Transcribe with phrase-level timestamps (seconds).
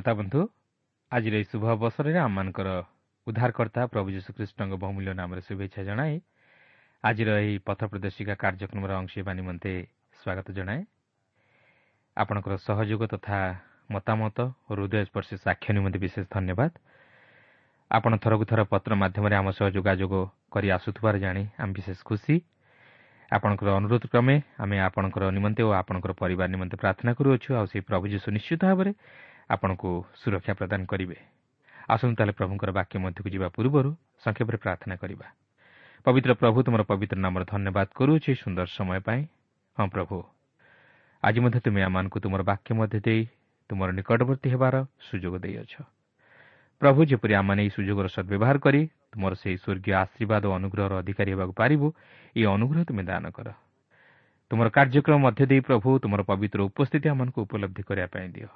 [0.00, 0.40] ପ୍ରିୟ ଶ୍ରୋତା ବନ୍ଧୁ
[1.12, 2.68] ଆଜିର ଏହି ଶୁଭ ଅବସରରେ ଆମମାନଙ୍କର
[3.26, 6.14] ଉଦ୍ଧାରକର୍ତ୍ତା ପ୍ରଭୁ ଯୀଶୁଖ୍ରୀଷ୍ଟଙ୍କ ବହୁମୂଲ୍ୟ ନାମରେ ଶୁଭେଚ୍ଛା ଜଣାଏ
[7.04, 9.72] ଆଜିର ଏହି ପଥ ପ୍ରଦର୍ଶିକା କାର୍ଯ୍ୟକ୍ରମର ଅଂଶ ହେବା ନିମନ୍ତେ
[10.20, 10.80] ସ୍ୱାଗତ ଜଣାଏ।
[12.16, 13.38] ଆପଣଙ୍କର ସହଯୋଗ ତଥା
[13.92, 14.38] ମତାମତ
[14.68, 16.72] ଓ ହୃଦୟସ୍ପର୍ଶୀ ସାକ୍ଷ୍ୟ ନିମନ୍ତେ ବିଶେଷ ଧନ୍ୟବାଦ।
[17.90, 20.14] ଆପଣ ଥରକୁ ଥର ପତ୍ର ମାଧ୍ୟମରେ ଆମ ସହ ଯୋଗାଯୋଗ
[20.48, 22.34] କରି ଆସୁଥିବାର ଜାଣି ଆମେ ବିଶେଷ ଖୁସି।
[23.30, 28.04] ଆପଣଙ୍କର ଅନୁରୋଧ କ୍ରମେ ଆମେ ଆପଣଙ୍କର ନିମନ୍ତେ ଓ ଆପଣଙ୍କର ପରିବାର ନିମନ୍ତେ ପ୍ରାର୍ଥନା କରୁଅଛୁ। ଆଉ ସେହି ପ୍ରଭୁ
[28.12, 28.92] ଯୀଶୁ ନିଶ୍ଚିତ ଭାବରେ
[29.50, 31.18] ଆପଣଙ୍କୁ ସୁରକ୍ଷା ପ୍ରଦାନ କରିବେ।
[31.90, 33.90] ଆସନ୍ତୁ ତାହେଲେ ପ୍ରଭୁଙ୍କର ବାକ୍ୟ ମଧ୍ୟକୁ ଯିବା ପୂର୍ବରୁ
[34.24, 35.26] ସଂକ୍ଷେପରେ ପ୍ରାର୍ଥନା କରିବା।
[36.06, 39.22] ପବିତ୍ର ପ୍ରଭୁ ତୁମର ପବିତ୍ର ନାମର ଧନ୍ୟବାଦ କରୁଅଛି ସୁନ୍ଦର ସମୟ ପାଇଁ।
[39.76, 40.16] ହଁ ପ୍ରଭୁ
[41.22, 43.22] ଆଜି ମଧ୍ୟ ତୁମେ ଆମମାନଙ୍କୁ ତୁମର ବାକ୍ୟ ମଧ୍ୟ ଦେଇ
[43.70, 44.74] ତୁମର ନିକଟବର୍ତ୍ତୀ ହେବାର
[45.06, 45.74] ସୁଯୋଗ ଦେଇଅଛ।
[46.82, 48.82] ପ୍ରଭୁ ଯେପରି ଆମମାନେ ଏହି ସୁଯୋଗର ସଦ୍ବ୍ୟବହାର କରି
[49.12, 51.86] ତୁମର ସେହି ସ୍ୱର୍ଗୀୟ ଆଶୀର୍ବାଦ ଓ ଅନୁଗ୍ରହର ଅଧିକାରୀ ହେବାକୁ ପାରିବୁ
[52.36, 53.48] ଏହି ଅନୁଗ୍ରହ ତୁମେ ଦାନ କର।
[54.50, 58.48] ତୁମର କାର୍ଯ୍ୟକ୍ରମ ମଧ୍ୟ ଦେଇ ପ୍ରଭୁ ତୁମର ପବିତ୍ର ଉପସ୍ଥିତି ଆମମାନଙ୍କୁ ଉପଲବ୍ଧି କରିବା ପାଇଁ ଦିଅ।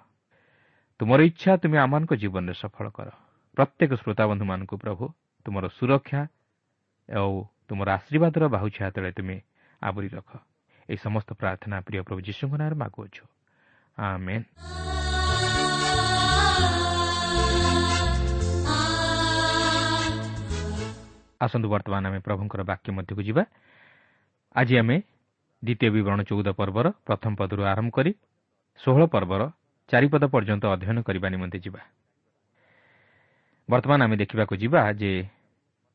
[1.01, 3.09] ତୁମର ଇଚ୍ଛା ତୁମେ ଆମମାନଙ୍କ ଜୀବନରେ ସଫଳ କର।
[3.57, 5.05] ପ୍ରତ୍ୟେକ ଶ୍ରୋତାବନ୍ଧୁମାନଙ୍କୁ ପ୍ରଭୁ
[5.47, 6.21] ତୁମର ସୁରକ୍ଷା
[7.09, 7.33] ଆଉ
[7.69, 9.37] ତୁମର ଆଶୀର୍ବାଦର ବାହୁଛା ତଳେ ତୁମେ
[9.83, 10.31] ଆବରି ରଖ।
[10.89, 13.25] ଏହି ସମସ୍ତ ପ୍ରାର୍ଥନା ପ୍ରିୟ ପ୍ରଭୁ ଯୀଶୁଙ୍କ ନାଁରେ ମାଗୁଅଛୁ।
[21.45, 23.43] ଆସନ୍ତୁ ବର୍ତ୍ତମାନ ଆମେ ପ୍ରଭୁଙ୍କର ବାକ୍ୟ ମଧ୍ୟକୁ ଯିବା।
[24.55, 24.97] ଆଜି ଆମେ
[25.63, 28.13] ଦ୍ୱିତୀୟ ବିବରଣ ଚଉଦ ପର୍ବର ପ୍ରଥମ ପଦରୁ ଆରମ୍ଭ କରି
[28.81, 29.43] ଷୋହଳ ପର୍ବର
[29.91, 31.81] ଚାରିପଦ ପର୍ଯ୍ୟନ୍ତ ଅଧ୍ୟୟନ କରିବା ନିମନ୍ତେ ଯିବା।
[33.69, 35.13] ବର୍ତ୍ତମାନ ଆମେ ଦେଖିବାକୁ ଯିବା ଯେ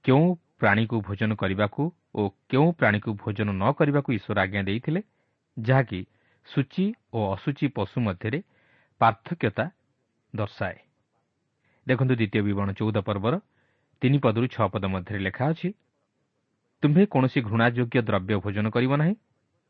[0.06, 0.26] କେଉଁ
[0.60, 1.84] ପ୍ରାଣୀକୁ ଭୋଜନ କରିବାକୁ
[2.16, 5.02] ଓ କେଉଁ ପ୍ରାଣୀକୁ ଭୋଜନ ନ କରିବାକୁ ଈଶ୍ୱର ଆଜ୍ଞା ଦେଇଥିଲେ
[5.58, 6.00] ଯାହାକି
[6.48, 8.40] ସୂଚି ଓ ଅସୂଚି ପଶୁ ମଧ୍ୟରେ
[9.02, 9.66] ପାର୍ଥକ୍ୟତା
[10.34, 10.78] ଦର୍ଶାଏ।
[11.88, 13.34] ଦେଖନ୍ତୁ ଦ୍ୱିତୀୟ ବିବରଣ ଚଉଦ ପର୍ବର
[14.02, 15.70] ତିନି ପଦରୁ ଛଅ ପଦ ମଧ୍ୟରେ ଲେଖା ଅଛି
[16.84, 19.16] ତୁମ୍ଭେ କୌଣସି ଘୃଣାଯୋଗ୍ୟ ଦ୍ରବ୍ୟ ଭୋଜନ କରିବ ନାହିଁ।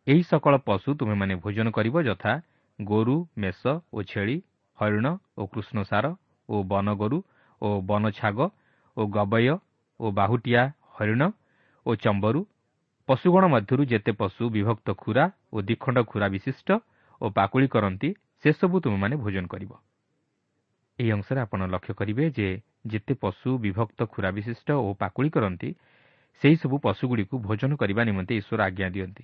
[0.07, 2.31] ଏହି ସକଳ ପଶୁ ତୁମେମାନେ ଭୋଜନ କରିବ ଯଥା
[2.79, 3.61] ଗୋରୁ ମେଷ
[3.93, 4.37] ଓ ଛେଳି
[4.77, 6.05] ହରିଣ ଓ କୃଷ୍ଣସାର
[6.49, 7.19] ଓ ବନଗୋରୁ
[7.61, 8.39] ଓ ବନଛାଗ
[8.97, 9.47] ଓ ଗବୟ
[9.99, 10.61] ଓ ବାହୁଟିଆ
[10.95, 11.21] ହରିଣ
[11.85, 12.41] ଓ ଚମ୍ବରୁ
[13.09, 16.69] ପଶୁଗଣ ମଧ୍ୟରୁ ଯେତେ ପଶୁ ବିଭକ୍ତ ଖୁରା ଓ ଦ୍ୱିଖଣ୍ଡ ଖୁରା ବିଶିଷ୍ଟ
[17.21, 18.09] ଓ ପାକୁଳି କରନ୍ତି
[18.43, 19.71] ସେସବୁ ତୁମେମାନେ ଭୋଜନ କରିବ।
[20.99, 22.47] ଏହି ଅଂଶରେ ଆପଣ ଲକ୍ଷ୍ୟ କରିବେ ଯେ
[22.91, 25.69] ଯେତେ ପଶୁ ବିଭକ୍ତ ଖୁରା ବିଶିଷ୍ଟ ଓ ପାକୁଳି କରନ୍ତି
[26.41, 29.23] ସେହିସବୁ ପଶୁଗୁଡ଼ିକୁ ଭୋଜନ କରିବା ନିମନ୍ତେ ଈଶ୍ୱର ଆଜ୍ଞା ଦିଅନ୍ତି।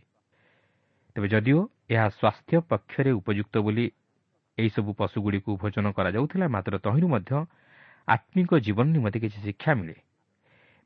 [1.16, 1.60] ତେବେ ଯଦିଓ
[1.90, 3.86] ଏହା ସ୍ୱାସ୍ଥ୍ୟ ପକ୍ଷରେ ଉପଯୁକ୍ତ ବୋଲି
[4.58, 7.32] ଏହିସବୁ ପଶୁଗୁଡ଼ିକୁ ଭୋଜନ କରାଯାଉଥିଲା ମାତ୍ର ତହିଁରୁ ମଧ୍ୟ
[8.08, 9.96] ଆତ୍ମିକ ଜୀବନ ନିମନ୍ତେ କିଛି ଶିକ୍ଷା ମିଳେ।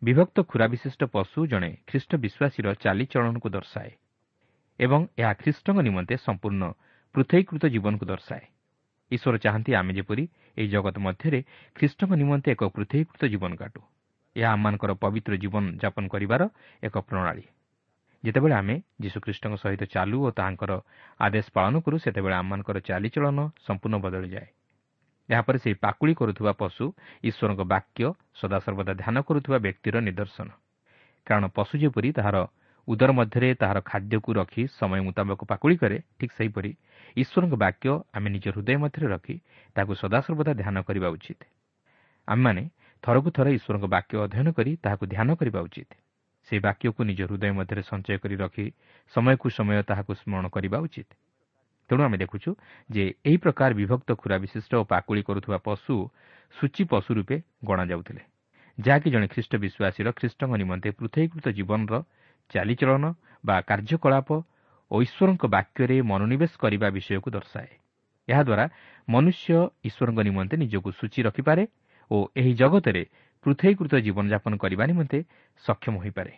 [0.01, 3.91] ବିଭକ୍ତ ଖୁରା ବିଶିଷ୍ଟ ପଶୁ ଜଣେ ଖ୍ରୀଷ୍ଟ ବିଶ୍ୱାସୀର ଚାଲିଚଳନକୁ ଦର୍ଶାଏ
[4.79, 6.63] ଏବଂ ଏହା ଖ୍ରୀଷ୍ଟଙ୍କ ନିମନ୍ତେ ସମ୍ପୂର୍ଣ୍ଣ
[7.15, 8.43] ପୃଥକୀକୃତ ଜୀବନକୁ ଦର୍ଶାଏ।
[9.11, 10.23] ଈଶ୍ୱର ଚାହାନ୍ତି ଆମେ ଯେପରି
[10.57, 11.39] ଏହି ଜଗତ ମଧ୍ୟରେ
[11.75, 13.81] ଖ୍ରୀଷ୍ଟଙ୍କ ନିମନ୍ତେ ଏକ ପୃଥକୀକୃତ ଜୀବନ କାଟୁ।
[14.35, 16.41] ଏହା ଆମମାନଙ୍କର ପବିତ୍ର ଜୀବନ ଯାପନ କରିବାର
[16.83, 17.45] ଏକ ପ୍ରଣାଳୀ।
[18.23, 20.71] ଯେତେବେଳେ ଆମେ ଯୀଶୁଖ୍ରୀଷ୍ଟଙ୍କ ସହିତ ଚାଲୁ ଓ ତାହାଙ୍କର
[21.19, 24.47] ଆଦେଶ ପାଳନ କରୁ ସେତେବେଳେ ଆମମାନଙ୍କର ଚାଲିଚଳନ ସମ୍ପୂର୍ଣ୍ଣ ବଦଳିଯାଏ।
[25.29, 26.85] ଏହାପରେ ସେହି ପାକୁଳି କରୁଥିବା ପଶୁ
[27.23, 28.01] ଈଶ୍ୱରଙ୍କ ବାକ୍ୟ
[28.41, 30.49] ସଦାସର୍ବଦା ଧ୍ୟାନ କରୁଥିବା ବ୍ୟକ୍ତିର ନିଦର୍ଶନ।
[31.27, 32.37] କାରଣ ପଶୁ ଯେପରି ତାହାର
[32.87, 36.71] ଉଦର ମଧ୍ୟରେ ତାହାର ଖାଦ୍ୟକୁ ରଖି ସମୟ ମୁତାବକ ପାକୁଳି କରେ ଠିକ୍ ସେହିପରି
[37.17, 39.35] ଈଶ୍ୱରଙ୍କ ବାକ୍ୟ ଆମେ ନିଜ ହୃଦୟ ମଧ୍ୟରେ ରଖି
[39.75, 41.39] ତାହାକୁ ସଦାସର୍ବଦା ଧ୍ୟାନ କରିବା ଉଚିତ।
[42.27, 42.63] ଆମେମାନେ
[43.03, 45.89] ଥରକୁ ଥର ଈଶ୍ୱରଙ୍କ ବାକ୍ୟ ଅଧ୍ୟୟନ କରି ତାହାକୁ ଧ୍ୟାନ କରିବା ଉଚିତ।
[46.49, 48.65] ସେହି ବାକ୍ୟକୁ ନିଜ ହୃଦୟ ମଧ୍ୟରେ ସଞ୍ଚୟ କରି ରଖି
[49.13, 51.09] ସମୟକୁ ସମୟ ତାହାକୁ ସ୍ମରଣ କରିବା ଉଚିତ।
[51.89, 52.49] ତେଣୁ ଆମେ ଦେଖୁଛୁ
[52.89, 55.93] ଯେ ଏହି ପ୍ରକାର ବିଭକ୍ତ ଖୁରା ବିଶିଷ୍ଟ ଓ ପାକୁଳି କରୁଥିବା ପଶୁ
[56.55, 58.23] ସୂଚି ପଶୁ ରୂପେ ଗଣାଯାଉଥିଲେ
[58.77, 61.93] ଯାହାକି ଜଣେ ଖ୍ରୀଷ୍ଟ ବିଶ୍ୱାସୀର ଖ୍ରୀଷ୍ଟଙ୍କ ନିମନ୍ତେ ପୃଥକୀକୃତ ଜୀବନର
[62.51, 63.05] ଚାଲିଚଳନ
[63.45, 64.29] ବା କାର୍ଯ୍ୟକଳାପ
[64.91, 67.71] ଓ ଈଶ୍ୱରଙ୍କ ବାକ୍ୟରେ ମନୋନିବେଶ କରିବା ବିଷୟକୁ ଦର୍ଶାଏ।
[68.27, 68.65] ଏହାଦ୍ୱାରା
[69.07, 69.49] ମନୁଷ୍ୟ
[69.87, 71.63] ଈଶ୍ୱରଙ୍କ ନିମନ୍ତେ ନିଜକୁ ସୂଚି ରଖିପାରେ
[72.11, 73.03] ଓ ଏହି ଜଗତରେ
[73.45, 75.19] ପୃଥକୀକୃତ ଜୀବନଯାପନ କରିବା ନିମନ୍ତେ
[75.63, 76.33] ସକ୍ଷମ ହୋଇପାରେ।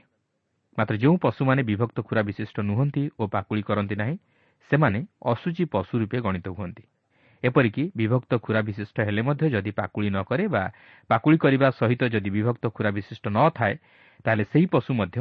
[0.77, 4.15] ମାତ୍ର ଯେଉଁ ପଶୁମାନେ ବିଭକ୍ତ ଖୁରା ବିଶିଷ୍ଟ ନୁହନ୍ତି ଓ ପାକୁଳି କରନ୍ତି ନାହିଁ
[4.71, 6.83] ସେମାନେ ଅସୁଚି ପଶୁ ରୂପେ ଗଣିତ ହୁଅନ୍ତି।
[7.43, 10.63] ଏପରିକି ବିଭକ୍ତ ଖୁରା ବିଶିଷ୍ଟ ହେଲେ ମଧ୍ୟ ଯଦି ପାକୁଳି ନ କରେ ବା
[11.09, 13.75] ପାକୁଳି କରିବା ସହିତ ଯଦି ବିଭକ୍ତ ଖୁରା ବିଶିଷ୍ଟ ନ ଥାଏ
[14.25, 15.17] ତାହେଲେ ସେହି ପଶୁ ମଧ୍ୟ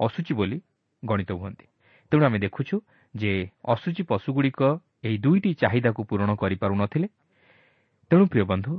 [0.00, 0.58] ଅସୁଚି ବୋଲି
[1.02, 1.66] ଗଣିତ ହୁଅନ୍ତି।
[2.12, 2.76] ତେଣୁ ଆମେ ଦେଖୁଛୁ
[3.14, 3.32] ଯେ
[3.64, 4.60] ଅସୁଚି ପଶୁଗୁଡ଼ିକ
[5.04, 7.08] ଏହି ଦୁଇଟି ଚାହିଦାକୁ ପୂରଣ କରିପାରୁନଥିଲେ।
[8.10, 8.72] ତେଣୁ ପ୍ରିୟ ବନ୍ଧୁ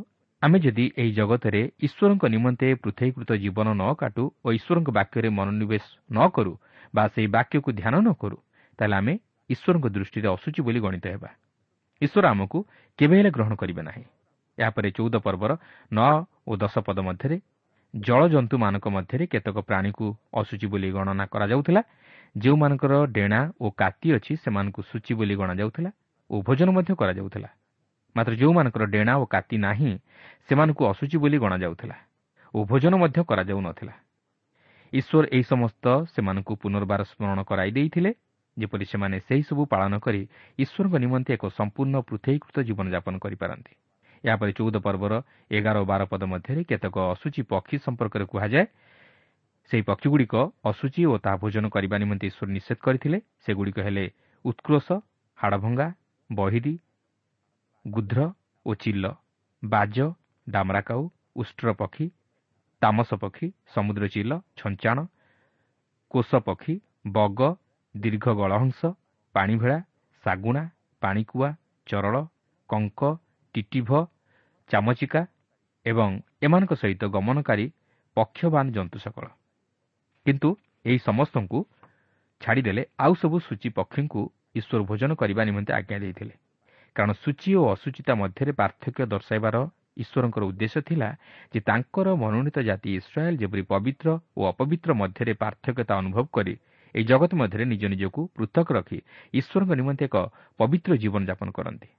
[0.45, 6.19] ଆମେ ଯଦି ଏହି ଜଗତରେ ଈଶ୍ୱରଙ୍କ ନିମନ୍ତେ ପୃଥକୀକୃତ ଜୀବନ ନ କାଟୁ ଓ ଈଶ୍ୱରଙ୍କ ବାକ୍ୟରେ ମନୋନିବେଶ ନ
[6.35, 6.53] କରୁ
[6.93, 8.37] ବା ସେହି ବାକ୍ୟକୁ ଧ୍ୟାନ ନ କରୁ
[8.79, 9.13] ତାହେଲେ ଆମେ
[9.49, 11.29] ଈଶ୍ୱରଙ୍କ ଦୃଷ୍ଟିରେ ଅସୁଚି ବୋଲି ଗଣିତ ହେବା।
[12.01, 12.57] ଈଶ୍ୱର ଆମକୁ
[12.99, 14.03] କେବେ ହେଲେ ଗ୍ରହଣ କରିବେ ନାହିଁ।
[14.57, 15.51] ଏହାପରେ ଚଉଦ ପର୍ବର
[15.91, 16.13] ନଅ
[16.47, 17.37] ଓ ଦଶ ପଦ ମଧ୍ୟରେ
[17.93, 20.05] ଜଳଜନ୍ତୁମାନଙ୍କ ମଧ୍ୟରେ କେତେକ ପ୍ରାଣୀକୁ
[20.39, 21.81] ଅସୁଚି ବୋଲି ଗଣନା କରାଯାଉଥିଲା।
[22.35, 25.89] ଯେଉଁମାନଙ୍କର ଡେଣା ଓ କାତି ଅଛି ସେମାନଙ୍କୁ ସୂଚି ବୋଲି ଗଣାଯାଉଥିଲା
[26.29, 27.49] ଓ ଭୋଜନ ମଧ୍ୟ କରାଯାଉଥିଲା।
[28.15, 29.91] ମାତ୍ର ଯେଉଁମାନଙ୍କର ଡେଣା ଓ କାତି ନାହିଁ
[30.47, 31.97] ସେମାନଙ୍କୁ ଅସୁଚି ବୋଲି ଗଣାଯାଉଥିଲା
[32.53, 33.93] ଓ ଭୋଜନ ମଧ୍ୟ କରାଯାଉନଥିଲା
[34.93, 38.11] ଈଶ୍ୱର ଏହି ସମସ୍ତ ସେମାନଙ୍କୁ ପୁନର୍ବାର ସ୍ମରଣ କରାଇ ଦେଇଥିଲେ
[38.57, 40.21] ଯେପରି ସେମାନେ ସେହିସବୁ ପାଳନ କରି
[40.59, 43.73] ଈଶ୍ୱରଙ୍କ ନିମନ୍ତେ ଏକ ସମ୍ପୂର୍ଣ୍ଣ ପୃଥକୀକୃତ ଜୀବନଯାପନ କରିପାରନ୍ତି
[44.23, 45.13] ଏହାପରେ ଚଉଦ ପର୍ବର
[45.51, 48.65] ଏଗାର ଓ ବାର ପଦ ମଧ୍ୟରେ କେତେକ ଅସୁଚି ପକ୍ଷୀ ସମ୍ପର୍କରେ କୁହାଯାଏ
[49.71, 54.05] ସେହି ପକ୍ଷୀଗୁଡ଼ିକ ଅସୁଚି ଓ ତାହା ଭୋଜନ କରିବା ନିମନ୍ତେ ଈଶ୍ୱର ନିଷେଧ କରିଥିଲେ ସେଗୁଡ଼ିକ ହେଲେ
[54.45, 54.87] ଉତ୍କୃଷ
[55.37, 55.87] ହାଡ଼ଭଙ୍ଗା
[56.29, 56.73] ବହିରି
[57.85, 58.19] ଗୁଧ୍ର
[58.65, 59.05] ଓ ଚିଲ
[59.63, 59.97] ବାଜ
[60.47, 61.01] ଡାମରାକାଉ
[61.35, 62.05] ଉଷ୍ଟ୍ର ପକ୍ଷୀ
[62.81, 64.97] ତାମସ ପକ୍ଷୀ ସମୁଦ୍ର ଚିଲ ଛଞ୍ଚାଣ
[66.11, 66.75] କୋଷ ପକ୍ଷୀ
[67.17, 67.39] ବଗ
[67.95, 68.79] ଦୀର୍ଘ ଗଳହଂସ
[69.35, 69.77] ପାଣିଭେଳା
[70.23, 70.63] ଶାଗୁଣା
[71.01, 71.49] ପାଣିକୁଆ
[71.87, 72.15] ଚରଳ
[72.69, 73.01] କଙ୍କ
[73.55, 73.89] ଟିଟିଭ
[74.69, 75.21] ଚାମଚିକା
[75.85, 76.09] ଏବଂ
[76.41, 77.65] ଏମାନଙ୍କ ସହିତ ଗମନକାରୀ
[78.17, 79.25] ପକ୍ଷବାନ ଜନ୍ତୁ ସକଳ।
[80.25, 80.49] କିନ୍ତୁ
[80.85, 81.59] ଏହି ସମସ୍ତଙ୍କୁ
[82.41, 84.21] ଛାଡ଼ିଦେଲେ ଆଉ ସବୁ ସୂଚୀ ପକ୍ଷୀଙ୍କୁ
[84.59, 86.35] ଈଶ୍ୱର ଭୋଜନ କରିବା ନିମନ୍ତେ ଆଜ୍ଞା ଦେଇଥିଲେ।
[86.95, 89.55] କାରଣ ସୂଚୀ ଓ ଅସୁଚିତା ମଧ୍ୟରେ ପାର୍ଥକ୍ୟ ଦର୍ଶାଇବାର
[90.03, 91.09] ଈଶ୍ୱରଙ୍କର ଉଦ୍ଦେଶ୍ୟ ଥିଲା
[91.53, 96.53] ଯେ ତାଙ୍କର ମନୋନୀତ ଜାତି ଇସ୍ରାଏଲ୍ ଯେପରି ପବିତ୍ର ଓ ଅପବିତ୍ର ମଧ୍ୟରେ ପାର୍ଥକ୍ୟତା ଅନୁଭବ କରି
[96.95, 98.99] ଏହି ଜଗତ ମଧ୍ୟରେ ନିଜ ନିଜକୁ ପୃଥକ ରଖି
[99.39, 100.15] ଈଶ୍ୱରଙ୍କ ନିମନ୍ତେ ଏକ
[100.59, 101.89] ପବିତ୍ର ଜୀବନଯାପନ କରନ୍ତି।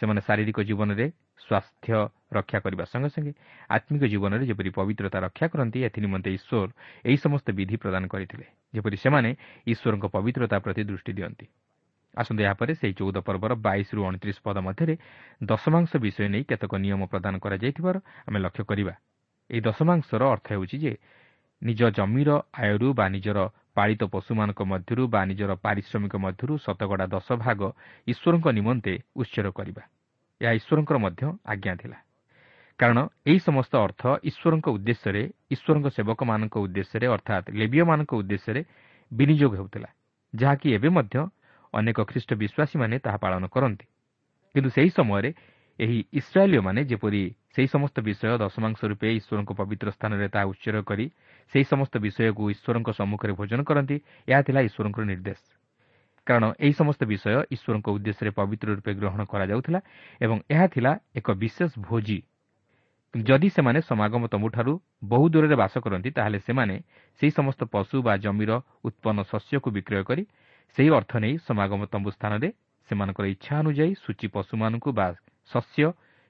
[0.00, 1.06] ସେମାନେ ଶାରୀରିକ ଜୀବନରେ
[1.44, 1.92] ସ୍ୱାସ୍ଥ୍ୟ
[2.36, 3.32] ରକ୍ଷା କରିବା ସଙ୍ଗେ ସଙ୍ଗେ
[3.76, 6.68] ଆତ୍ମିକ ଜୀବନରେ ଯେପରି ପବିତ୍ରତା ରକ୍ଷା କରନ୍ତି ଏଥି ନିମନ୍ତେ ଈଶ୍ୱର
[7.04, 9.30] ଏହି ସମସ୍ତ ବିଧି ପ୍ରଦାନ କରିଥିଲେ ଯେପରି ସେମାନେ
[9.72, 11.46] ଈଶ୍ୱରଙ୍କ ପବିତ୍ରତା ପ୍ରତି ଦୃଷ୍ଟି ଦିଅନ୍ତି।
[12.18, 14.94] ଆସନ୍ତୁ ଏହାପରେ ସେହି ଚଉଦ ପର୍ବର ବାଇଶରୁ ଅଣତିରିଶ ପଦ ମଧ୍ୟରେ
[15.44, 17.96] ଦଶମାଂଶ ବିଷୟ ନେଇ କେତେକ ନିୟମ ପ୍ରଦାନ କରାଯାଇଥିବାର
[18.28, 18.94] ଆମେ ଲକ୍ଷ୍ୟ କରିବା।
[19.50, 20.92] ଏହି ଦଶମାଂଶର ଅର୍ଥ ହେଉଛି ଯେ
[21.62, 23.38] ନିଜ ଜମିର ଆୟରୁ ବା ନିଜର
[23.74, 27.60] ପାଳିତ ପଶୁମାନଙ୍କ ମଧ୍ୟରୁ ବା ନିଜର ପାରିଶ୍ରମିକ ମଧ୍ୟରୁ ଶତକଡ଼ା ଦଶ ଭାଗ
[28.06, 29.82] ଈଶ୍ୱରଙ୍କ ନିମନ୍ତେ ଉତ୍ସର୍ଗ କରିବା।
[30.40, 31.98] ଏହା ଈଶ୍ୱରଙ୍କର ମଧ୍ୟ ଆଜ୍ଞା ଥିଲା।
[32.78, 38.60] କାରଣ ଏହି ସମସ୍ତ ଅର୍ଥ ଈଶ୍ୱରଙ୍କ ଉଦ୍ଦେଶ୍ୟରେ ଈଶ୍ୱରଙ୍କ ସେବକମାନଙ୍କ ଉଦ୍ଦେଶ୍ୟରେ ଅର୍ଥାତ୍ ଲେବିୟମାନଙ୍କ ଉଦ୍ଦେଶ୍ୟରେ
[39.12, 39.88] ବିନିଯୋଗ ହେଉଥିଲା।
[40.34, 41.16] ଯାହାକି ଏବେ ମଧ୍ୟ
[41.74, 43.86] ଅନେକ ଖ୍ରୀଷ୍ଟ ବିଶ୍ୱାସୀମାନେ ତାହା ପାଳନ କରନ୍ତି।
[44.54, 45.30] କିନ୍ତୁ ସେହି ସମୟରେ
[45.78, 47.22] ଏହି ଇସ୍ରାଏଲୀୟମାନେ ଯେପରି
[47.54, 51.06] ସେହି ସମସ୍ତ ବିଷୟ ଦଶମାଂଶ ରୂପେ ଈଶ୍ୱରଙ୍କ ପବିତ୍ର ସ୍ଥାନରେ ତାହା ଉଚ୍ଚର କରି
[51.52, 53.96] ସେହି ସମସ୍ତ ବିଷୟକୁ ଈଶ୍ୱରଙ୍କ ସମ୍ମୁଖରେ ଭୋଜନ କରନ୍ତି
[54.28, 55.40] ଏହା ଥିଲା ଈଶ୍ୱରଙ୍କର ନିର୍ଦ୍ଦେଶ।
[56.26, 59.80] କାରଣ ଏହି ସମସ୍ତ ବିଷୟ ଈଶ୍ୱରଙ୍କ ଉଦ୍ଦେଶ୍ୟରେ ପବିତ୍ର ରୂପେ ଗ୍ରହଣ କରାଯାଉଥିଲା
[60.20, 62.18] ଏବଂ ଏହା ଥିଲା ଏକ ବିଶେଷ ଭୋଜି।
[63.14, 64.72] ଯଦି ସେମାନେ ସମାଗମ ତମ୍ବୁଠାରୁ
[65.04, 66.76] ବହୁ ଦୂରରେ ବାସ କରନ୍ତି ତାହେଲେ ସେମାନେ
[67.20, 68.50] ସେହି ସମସ୍ତ ପଶୁ ବା ଜମିର
[68.86, 70.22] ଉତ୍ପନ୍ନ ଶସ୍ୟକୁ ବିକ୍ରୟ କରି
[70.76, 72.48] ସେହି ଅର୍ଥ ନେଇ ସମାଗମ ତମ୍ବୁ ସ୍ଥାନରେ
[72.88, 75.06] ସେମାନଙ୍କର ଇଚ୍ଛା ଅନୁଯାୟୀ ସୂଚୀ ପଶୁମାନଙ୍କୁ ବା
[75.50, 75.86] ଶସ୍ୟ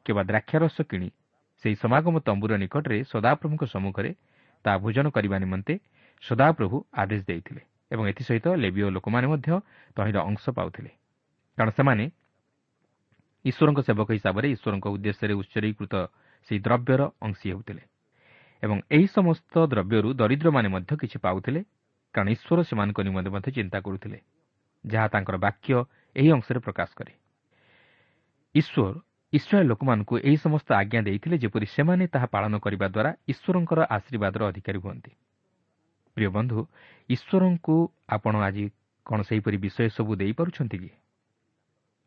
[0.07, 1.09] କିମ୍ବା ଦ୍ରାକ୍ଷାରସ କିଣି
[1.65, 4.11] ସେହି ସମାଗମ ତମ୍ବୁର ନିକଟରେ ସଦାପ୍ରଭୁଙ୍କ ସମ୍ମୁଖରେ
[4.65, 5.75] ତାହା ଭୋଜନ କରିବା ନିମନ୍ତେ
[6.23, 9.49] ସଦାପ୍ରଭୁ ଆଦେଶ ଦେଇଥିଲେ ଏବଂ ଏଥିସହିତ ଲେବିଓ ଲୋକମାନେ ମଧ୍ୟ
[9.97, 10.91] ତହିଁର ଅଂଶ ପାଉଥିଲେ।
[11.59, 12.05] କାରଣ ସେମାନେ
[13.45, 15.95] ଈଶ୍ୱରଙ୍କ ସେବକ ହିସାବରେ ଈଶ୍ୱରଙ୍କ ଉଦ୍ଦେଶ୍ୟରେ ଉତ୍ସର୍ଗୀକୃତ
[16.49, 17.83] ସେହି ଦ୍ରବ୍ୟର ଅଂଶୀ ହେଉଥିଲେ
[18.63, 21.61] ଏବଂ ଏହି ସମସ୍ତ ଦ୍ରବ୍ୟରୁ ଦରିଦ୍ରମାନେ ମଧ୍ୟ କିଛି ପାଉଥିଲେ
[22.15, 24.19] କାରଣ ଈଶ୍ୱର ସେମାନଙ୍କ ନିମନ୍ତେ ମଧ୍ୟ ଚିନ୍ତା କରୁଥିଲେ
[24.85, 25.71] ଯାହା ତାଙ୍କର ବାକ୍ୟ
[26.17, 27.13] ଏହି ଅଂଶରେ ପ୍ରକାଶ କରେ।
[28.55, 28.95] ଈଶ୍ୱର
[29.33, 34.79] ଇସ୍ରାଏଲ୍ ଲୋକମାନଙ୍କୁ ଏହି ସମସ୍ତ ଆଜ୍ଞା ଦେଇଥିଲେ ଯେପରି ସେମାନେ ତାହା ପାଳନ କରିବା ଦ୍ୱାରା ଈଶ୍ୱରଙ୍କର ଆଶୀର୍ବାଦର ଅଧିକାରୀ
[34.79, 35.13] ହୁଅନ୍ତି।
[36.17, 36.59] ପ୍ରିୟ ବନ୍ଧୁ
[37.09, 37.77] ଈଶ୍ୱରଙ୍କୁ
[38.09, 38.65] ଆପଣ ଆଜି
[39.07, 40.91] କ'ଣ ସେହିପରି ବିଷୟ ସବୁ ଦେଇପାରୁଛନ୍ତି କି?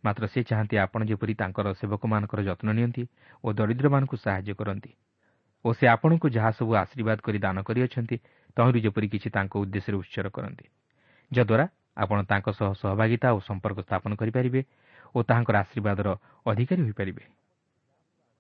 [0.04, 3.04] ମାତ୍ର ସେ ଚାହାନ୍ତି ଆପଣ ଯେପରି ତାଙ୍କର ସେବକମାନଙ୍କର ଯତ୍ନ ନିଅନ୍ତି
[3.44, 4.92] ଓ ଦରିଦ୍ରମାନଙ୍କୁ ସାହାଯ୍ୟ କରନ୍ତି
[5.66, 8.16] ଓ ସେ ଆପଣଙ୍କୁ ଯାହା ସବୁ ଆଶୀର୍ବାଦ କରି ଦାନ କରିଅଛନ୍ତି
[8.58, 10.66] ତହିଁରୁ ଯେପରି କିଛି ତାଙ୍କ ଉଦ୍ଦେଶ୍ୟରେ ଉତ୍ସର କରନ୍ତି।
[11.32, 11.66] ଯଦ୍ୱାରା
[11.98, 14.62] ଆପଣ ତାଙ୍କ ସହ ସହଭାଗିତା ଓ ସମ୍ପର୍କ ସ୍ଥାପନ କରିପାରିବେ
[15.16, 16.08] ଓ ତାହାଙ୍କର ଆଶୀର୍ବାଦର
[16.46, 17.24] ଅଧିକାରୀ ହୋଇପାରିବେ।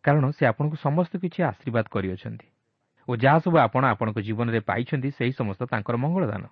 [0.03, 2.47] କାରଣ ସେ ଆପଣଙ୍କୁ ସମସ୍ତ କିଛି ଆଶୀର୍ବାଦ କରିଅଛନ୍ତି
[3.07, 6.43] ଓ ଯାହା ସବୁ ଆପଣ ଆପଣଙ୍କ ଜୀବନରେ ପାଇଛନ୍ତି ସେହି ସମସ୍ତ ତାଙ୍କର ମଙ୍ଗଳଦାନ।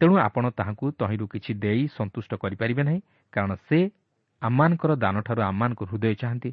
[0.00, 3.00] ତେଣୁ ଆପଣ ତାହାଙ୍କୁ ତହିଁରୁ କିଛି ଦେଇ ସନ୍ତୁଷ୍ଟ କରିପାରିବେ ନାହିଁ
[3.32, 3.78] କାରଣ ସେ
[4.42, 6.50] ଆମମାନଙ୍କର ଦାନଠାରୁ ଆମମାନଙ୍କୁ ହୃଦୟ ଚାହାନ୍ତି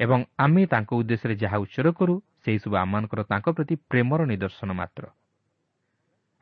[0.00, 2.14] ଏବଂ ଆମେ ତାଙ୍କ ଉଦ୍ଦେଶ୍ୟରେ ଯାହା ଉଚ୍ଚର କରୁ
[2.44, 5.04] ସେହିସବୁ ଆମମାନଙ୍କର ତାଙ୍କ ପ୍ରତି ପ୍ରେମର ନିଦର୍ଶନ ମାତ୍ର।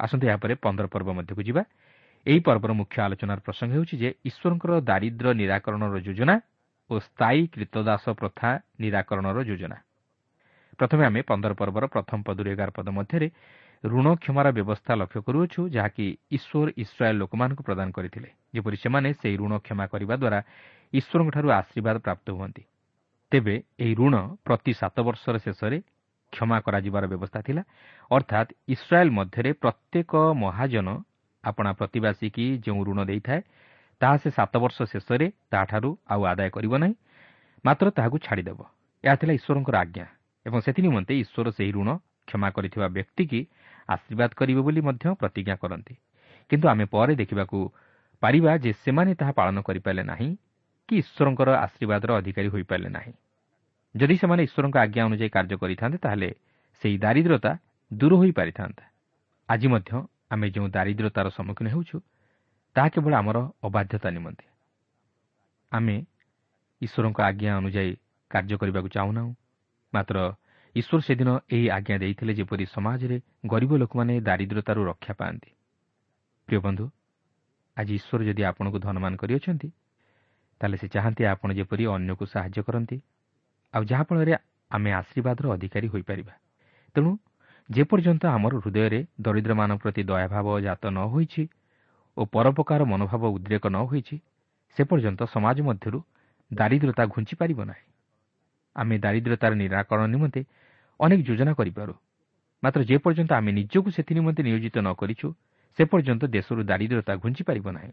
[0.04, 1.62] ଆସନ୍ତୁ ଏହାପରେ ପନ୍ଦର ପର୍ବ ମଧ୍ୟକୁ ଯିବା।
[2.26, 6.34] ଏହି ପର୍ବର ମୁଖ୍ୟ ଆଲୋଚନାର ପ୍ରସଙ୍ଗ ହେଉଛି ଯେ ଈଶ୍ୱରଙ୍କର ଦାରିଦ୍ର୍ୟ ନିରାକରଣର ଯୋଜନା
[6.90, 8.48] ଓ ସ୍ଥାୟୀ କୀର୍ତ୍ତଦାସ ପ୍ରଥା
[8.82, 9.76] ନିରାକରଣର ଯୋଜନା।
[10.78, 13.28] ପ୍ରଥମେ ଆମେ ପନ୍ଦର ପର୍ବର ପ୍ରଥମ ପଦରୁ ଏଗାର ପଦ ମଧ୍ୟରେ
[13.84, 16.06] ଋଣ କ୍ଷମାର ବ୍ୟବସ୍ଥା ଲକ୍ଷ୍ୟ କରୁଅଛୁ ଯାହାକି
[16.36, 20.40] ଈଶ୍ୱର ଇସ୍ରାଏଲ୍ ଲୋକମାନଙ୍କୁ ପ୍ରଦାନ କରିଥିଲେ ଯେପରି ସେମାନେ ସେହି ଋଣ କ୍ଷମା କରିବା ଦ୍ୱାରା
[20.92, 22.62] ଈଶ୍ୱରଙ୍କଠାରୁ ଆଶୀର୍ବାଦ ପ୍ରାପ୍ତ ହୁଅନ୍ତି।
[23.32, 24.14] ତେବେ ଏହି ଋଣ
[24.46, 25.78] ପ୍ରତି ସାତ ବର୍ଷର ଶେଷରେ
[26.32, 27.62] କ୍ଷମା କରାଯିବାର ବ୍ୟବସ୍ଥା ଥିଲା।
[28.10, 30.88] ଅର୍ଥାତ୍ ଇସ୍ରାଏଲ୍ ମଧ୍ୟରେ ପ୍ରତ୍ୟେକ ମହାଜନ
[31.44, 33.40] ଆପଣା ପ୍ରତିବାସୀ କି ଯେଉଁ ଋଣ ଦେଇଥାଏ
[34.00, 36.94] ତାହା ସେ ସାତ ବର୍ଷ ଶେଷରେ ତାହାଠାରୁ ଆଉ ଆଦାୟ କରିବ ନାହିଁ
[37.64, 38.60] ମାତ୍ର ତାହାକୁ ଛାଡ଼ିଦେବ।
[39.04, 40.06] ଏହା ଥିଲା ଈଶ୍ୱରଙ୍କର ଆଜ୍ଞା
[40.46, 41.90] ଏବଂ ସେଥି ନିମନ୍ତେ ଈଶ୍ୱର ସେହି ଋଣ
[42.28, 43.40] କ୍ଷମା କରିଥିବା ବ୍ୟକ୍ତିକି
[43.88, 45.94] ଆଶୀର୍ବାଦ କରିବେ ବୋଲି ମଧ୍ୟ ପ୍ରତିଜ୍ଞା କରନ୍ତି।
[46.50, 47.58] କିନ୍ତୁ ଆମେ ପରେ ଦେଖିବାକୁ
[48.22, 50.30] ପାରିବା ଯେ ସେମାନେ ତାହା ପାଳନ କରିପାରିଲେ ନାହିଁ
[50.88, 53.12] କି ଈଶ୍ୱରଙ୍କର ଆଶୀର୍ବାଦର ଅଧିକାରୀ ହୋଇପାରିଲେ ନାହିଁ।
[53.94, 56.30] ଯଦି ସେମାନେ ଈଶ୍ୱରଙ୍କ ଆଜ୍ଞା ଅନୁଯାୟୀ କାର୍ଯ୍ୟ କରିଥାନ୍ତେ ତାହେଲେ
[56.82, 57.52] ସେହି ଦାରିଦ୍ରତା
[57.90, 58.84] ଦୂର ହୋଇପାରିଥାନ୍ତା।
[59.48, 59.90] ଆଜି ମଧ୍ୟ
[60.32, 61.96] ଆମେ ଯେଉଁ ଦାରିଦ୍ରତାର ସମ୍ମୁଖୀନ ହେଉଛୁ
[62.76, 64.46] ତାହା କେବଳ ଆମର ଅବାଧ୍ୟତା ନିମନ୍ତେ।
[65.72, 65.96] ଆମେ
[66.82, 67.92] ଈଶ୍ୱରଙ୍କ ଆଜ୍ଞା ଅନୁଯାୟୀ
[68.30, 69.32] କାର୍ଯ୍ୟ କରିବାକୁ ଚାହୁଁନାହୁଁ।
[69.92, 70.16] ମାତ୍ର
[70.76, 75.50] ଈଶ୍ୱର ସେଦିନ ଏହି ଆଜ୍ଞା ଦେଇଥିଲେ ଯେପରି ସମାଜରେ ଗରିବ ଲୋକମାନେ ଦାରିଦ୍ରତାରୁ ରକ୍ଷା ପାଆନ୍ତି।
[76.48, 76.84] ପ୍ରିୟ ବନ୍ଧୁ
[77.76, 79.68] ଆଜି ଈଶ୍ୱର ଯଦି ଆପଣଙ୍କୁ ଧନମାନ କରିଅଛନ୍ତି
[80.60, 82.96] ତାହେଲେ ସେ ଚାହାନ୍ତି ଆପଣ ଯେପରି ଅନ୍ୟକୁ ସାହାଯ୍ୟ କରନ୍ତି।
[83.74, 84.32] ଆଉ ଯାହାଫଳରେ
[84.70, 86.34] ଆମେ ଆଶୀର୍ବାଦର ଅଧିକାରୀ ହୋଇପାରିବା।
[86.96, 87.10] ତେଣୁ
[87.70, 91.42] ଯେପର୍ଯ୍ୟନ୍ତ ଆମର ହୃଦୟରେ ଦରିଦ୍ରମାନଙ୍କ ପ୍ରତି ଦୟାଭାବ ଜାତ ନ ହୋଇଛି
[92.16, 94.16] ଓ ପରୋପକାର ମନୋଭାବ ଉଦ୍ରେକ ନ ହୋଇଛି
[94.76, 95.98] ସେ ପର୍ଯ୍ୟନ୍ତ ସମାଜ ମଧ୍ୟରୁ
[96.50, 97.86] ଦାରିଦ୍ରତା ଘୁଞ୍ଚି ପାରିବ ନାହିଁ।
[98.76, 100.40] ଆମେ ଦାରିଦ୍ରତାର ନିରାକରଣ ନିମନ୍ତେ
[101.00, 101.94] ଅନେକ ଯୋଜନା କରିପାରୁ।
[102.62, 105.28] ମାତ୍ର ଯେପର୍ଯ୍ୟନ୍ତ ଆମେ ନିଜକୁ ସେଥି ନିମନ୍ତେ ନିୟୋଜିତ ନ କରିଛୁ
[105.78, 107.92] ସେ ପର୍ଯ୍ୟନ୍ତ ଦେଶରୁ ଦାରିଦ୍ରତା ଘୁଞ୍ଚି ପାରିବ ନାହିଁ।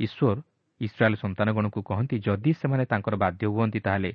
[0.00, 0.38] ଈଶ୍ୱର
[0.80, 4.10] ଇସ୍ରାଏଲ୍ ସନ୍ତାନଗଣକୁ କହନ୍ତି ଯଦି ସେମାନେ ତାଙ୍କର ବାଧ୍ୟ ହୁଅନ୍ତି ତାହେଲେ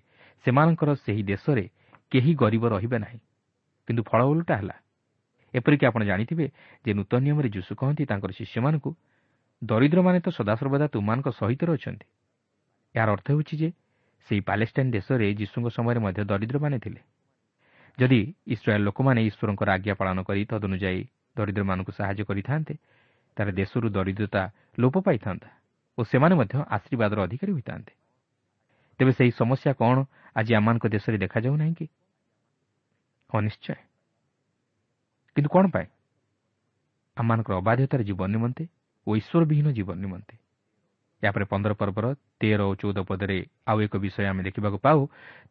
[0.46, 1.66] ସେମାନଙ୍କର ସେହି ଦେଶରେ
[2.12, 3.20] କେହି ଗରିବ ରହିବେ ନାହିଁ।
[3.88, 4.76] କିନ୍ତୁ ଫଳ ଓଲଟା ହେଲା।
[5.54, 6.46] ଏପରିକି ଆପଣ ଜାଣିଥିବେ
[6.86, 8.90] ଯେ ନୂତନ ନିୟମରେ ଯୀଶୁ କହନ୍ତି ତାଙ୍କର ଶିଷ୍ୟମାନଙ୍କୁ
[9.62, 12.08] ଦରିଦ୍ରମାନେ ତ ସଦାସର୍ବଦା ତୁମମାନଙ୍କ ସହିତ ଅଛନ୍ତି
[12.96, 13.70] ଏହାର ଅର୍ଥ ହେଉଛି ଯେ
[14.28, 17.02] ସେହି ପାଲେଷ୍ଟାଇନ୍ ଦେଶରେ ଯୀଶୁଙ୍କ ସମୟରେ ମଧ୍ୟ ଦରିଦ୍ରମାନେ ଥିଲେ।
[17.98, 21.02] ଯଦି ଇସ୍ରାଏଲ୍ ଲୋକମାନେ ଈଶ୍ୱରଙ୍କର ଆଜ୍ଞା ପାଳନ କରି ତଦନୁଯାୟୀ
[21.38, 22.74] ଦରିଦ୍ରମାନଙ୍କୁ ସାହାଯ୍ୟ କରିଥାନ୍ତେ
[23.38, 24.42] ତାହେଲେ ଦେଶରୁ ଦରିଦ୍ରତା
[24.82, 25.50] ଲୋପ ପାଇଥାନ୍ତା
[25.98, 27.94] ଓ ସେମାନେ ମଧ୍ୟ ଆଶୀର୍ବାଦର ଅଧିକାରୀ ହୋଇଥାନ୍ତେ।
[29.00, 29.98] ତେବେ ସେହି ସମସ୍ୟା କ'ଣ
[30.36, 31.86] ଆଜି ଆମମାନଙ୍କ ଦେଶରେ ଦେଖାଯାଉ ନାହିଁ କି
[33.30, 33.76] ହଁ ନିଶ୍ଚୟ
[35.36, 35.88] କିନ୍ତୁ କ'ଣ ପାଇଁ
[37.18, 38.64] ଆମମାନଙ୍କର ଅବାଧ୍ୟତାର ଜୀବନ ନିମନ୍ତେ
[39.08, 40.36] ଓ ଈଶ୍ୱରବିହୀନ ଜୀବନ ନିମନ୍ତେ
[41.22, 42.06] ଏହାପରେ ପନ୍ଦର ପର୍ବର
[42.40, 43.38] ତେର ଓ ଚଉଦ ପଦରେ
[43.70, 45.00] ଆଉ ଏକ ବିଷୟ ଆମେ ଦେଖିବାକୁ ପାଉ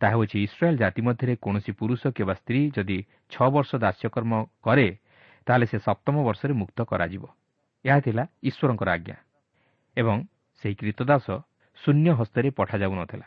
[0.01, 2.99] ତାହା ହେଉଛି ଇସ୍ରାଏଲ୍ ଜାତି ମଧ୍ୟରେ କୌଣସି ପୁରୁଷ କିମ୍ବା ସ୍ତ୍ରୀ ଯଦି
[3.33, 4.89] ଛଅ ବର୍ଷ ଦାସ୍ୟକର୍ମ କରେ
[5.47, 7.25] ତାହେଲେ ସେ ସପ୍ତମ ବର୍ଷରେ ମୁକ୍ତ କରାଯିବ
[7.85, 9.17] ଏହା ଥିଲା ଈଶ୍ୱରଙ୍କର ଆଜ୍ଞା
[9.97, 10.17] ଏବଂ
[10.63, 11.27] ସେହି କୀର୍ତ୍ତଦାସ
[11.79, 13.27] ଶୂନ୍ୟ ହସ୍ତରେ ପଠାଯାଉନଥିଲା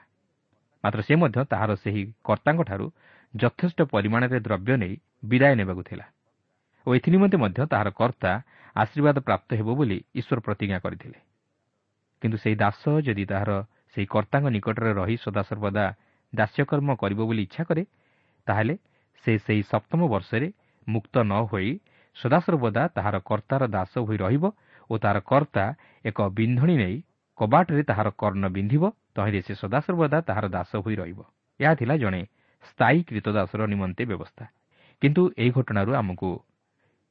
[0.86, 2.86] ମାତ୍ର ସେ ମଧ୍ୟ ତାହାର ସେହି କର୍ତ୍ତାଙ୍କଠାରୁ
[3.34, 6.06] ଯଥେଷ୍ଟ ପରିମାଣରେ ଦ୍ରବ୍ୟ ନେଇ ବିଦାୟ ନେବାକୁ ଥିଲା
[6.88, 8.32] ଓ ଏଥିନିମନ୍ତେ ମଧ୍ୟ ତାହାର କର୍ତ୍ତା
[8.76, 11.20] ଆଶୀର୍ବାଦ ପ୍ରାପ୍ତ ହେବ ବୋଲି ଈଶ୍ୱର ପ୍ରତିଜ୍ଞା କରିଥିଲେ
[12.22, 13.52] କିନ୍ତୁ ସେହି ଦାସ ଯଦି ତାହାର
[13.96, 15.86] ସେହି କର୍ତ୍ତାଙ୍କ ନିକଟରେ ରହି ସଦାସର୍ବଦା
[16.34, 17.84] ଦାସ୍ୟକର୍ମ କରିବ ବୋଲି ଇଚ୍ଛା କରେ
[18.48, 18.76] ତାହେଲେ
[19.24, 20.48] ସେ ସେହି ସପ୍ତମ ବର୍ଷରେ
[20.88, 21.70] ମୁକ୍ତ ନ ହୋଇ
[22.18, 24.44] ସଦାସର୍ବଦା ତାହାର କର୍ତ୍ତାର ଦାସ ହୋଇ ରହିବ
[24.90, 25.64] ଓ ତାହାର କର୍ତ୍ତା
[26.06, 26.96] ଏକ ବିନ୍ଧଣୀ ନେଇ
[27.40, 28.84] କବାଟରେ ତାହାର କର୍ଣ୍ଣ ବିନ୍ଧିବ
[29.16, 31.20] ତହିଁରେ ସେ ସଦାସର୍ବଦା ତାହାର ଦାସ ହୋଇ ରହିବ।
[31.60, 32.22] ଏହା ଥିଲା ଜଣେ
[32.70, 34.46] ସ୍ଥାୟୀ କୀର୍ତ୍ତଦାସର ନିମନ୍ତେ ବ୍ୟବସ୍ଥା।
[35.02, 36.30] କିନ୍ତୁ ଏହି ଘଟଣାରୁ ଆମକୁ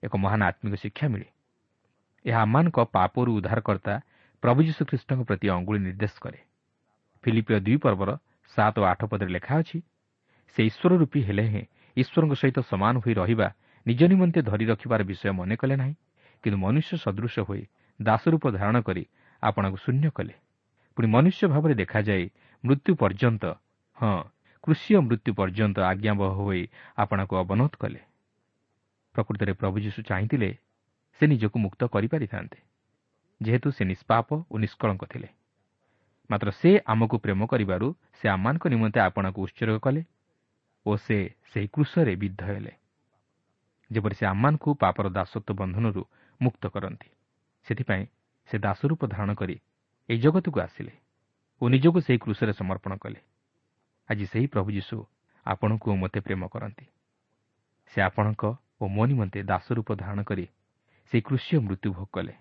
[0.02, 1.28] ଏକ ମହାନ ଆତ୍ମିକ ଶିକ୍ଷା ମିଳେ।
[2.24, 3.94] ଏହା ଆମମାନଙ୍କ ପାପରୁ ଉଦ୍ଧାରକର୍ତ୍ତା
[4.42, 6.40] ପ୍ରଭୁ ଯୀଶୁଖ୍ରୀଷ୍ଟଙ୍କ ପ୍ରତି ଅଙ୍ଗୁଳି ନିର୍ଦ୍ଦେଶ କରେ।
[7.24, 8.10] ଫିଲିପିଓ ଦୁଇ ପର୍ବର
[8.56, 9.78] ସାତ ଓ ଆଠ ପଦରେ ଲେଖା ଅଛି
[10.56, 11.64] ସେ ଈଶ୍ୱର ରୂପୀ ହେଲେ ହେଁ
[11.96, 13.48] ଈଶ୍ୱରଙ୍କ ସହିତ ସମାନ ହୋଇ ରହିବା
[13.86, 15.94] ନିଜ ନିମନ୍ତେ ଧରି ରଖିବାର ବିଷୟ ମନେ କଲେ ନାହିଁ
[16.44, 17.62] କିନ୍ତୁ ମନୁଷ୍ୟ ସଦୃଶ ହୋଇ
[18.00, 19.02] ଦାସରୂପ ଧାରଣ କରି
[19.42, 20.34] ଆପଣଙ୍କୁ ଶୂନ୍ୟ କଲେ।
[20.96, 22.24] ପୁଣି ମନୁଷ୍ୟ ଭାବରେ ଦେଖାଯାଇ
[22.64, 23.44] ମୃତ୍ୟୁ ପର୍ଯ୍ୟନ୍ତ
[23.98, 24.14] ହଁ
[24.64, 26.62] କୃଷିୟ ମୃତ୍ୟୁ ପର୍ଯ୍ୟନ୍ତ ଆଜ୍ଞାବହ ହୋଇ
[26.96, 28.00] ଆପଣଙ୍କୁ ଅବନୋଧ କଲେ।
[29.14, 30.50] ପ୍ରକୃତରେ ପ୍ରଭୁ ଯୀଶୁ ଚାହିଁଥିଲେ
[31.20, 32.58] ସେ ନିଜକୁ ମୁକ୍ତ କରିପାରିଥାନ୍ତେ
[33.40, 35.28] ଯେହେତୁ ସେ ନିଷ୍ପାପ ଓ ନିଷ୍କଳଙ୍କ ଥିଲେ।
[36.30, 37.86] ମାତ୍ର ସେ ଆମକୁ ପ୍ରେମ କରିବାରୁ
[38.18, 40.02] ସେ ଆମମାନଙ୍କ ନିମନ୍ତେ ଆପଣଙ୍କୁ ଉତ୍ସର୍ଗ କଲେ
[40.86, 41.18] ଓ ସେ
[41.50, 42.72] ସେହି କୃଷରେ ବିଦ୍ଧ ହେଲେ
[43.90, 46.02] ଯେପରି ସେ ଆମମାନଙ୍କୁ ପାପର ଦାସତ୍ୱ ବନ୍ଧନରୁ
[46.40, 47.08] ମୁକ୍ତ କରନ୍ତି।
[47.66, 48.04] ସେଥିପାଇଁ
[48.48, 49.56] ସେ ଦାସରୂପ ଧାରଣ କରି
[50.08, 50.92] ଏହି ଜଗତକୁ ଆସିଲେ
[51.60, 53.20] ଓ ନିଜକୁ ସେହି କୃଷରେ ସମର୍ପଣ କଲେ।
[54.08, 54.96] ଆଜି ସେହି ପ୍ରଭୁ ଯୀଶୁ
[55.46, 56.86] ଆପଣଙ୍କୁ ଓ ମୋତେ ପ୍ରେମ କରନ୍ତି।
[57.92, 58.42] ସେ ଆପଣଙ୍କ
[58.80, 60.44] ଓ ମୋ ନିମନ୍ତେ ଦାସରୂପ ଧାରଣ କରି
[61.12, 62.34] ସେହି କୃଷିୟ ମୃତ୍ୟୁ ଭୋଗ କଲେ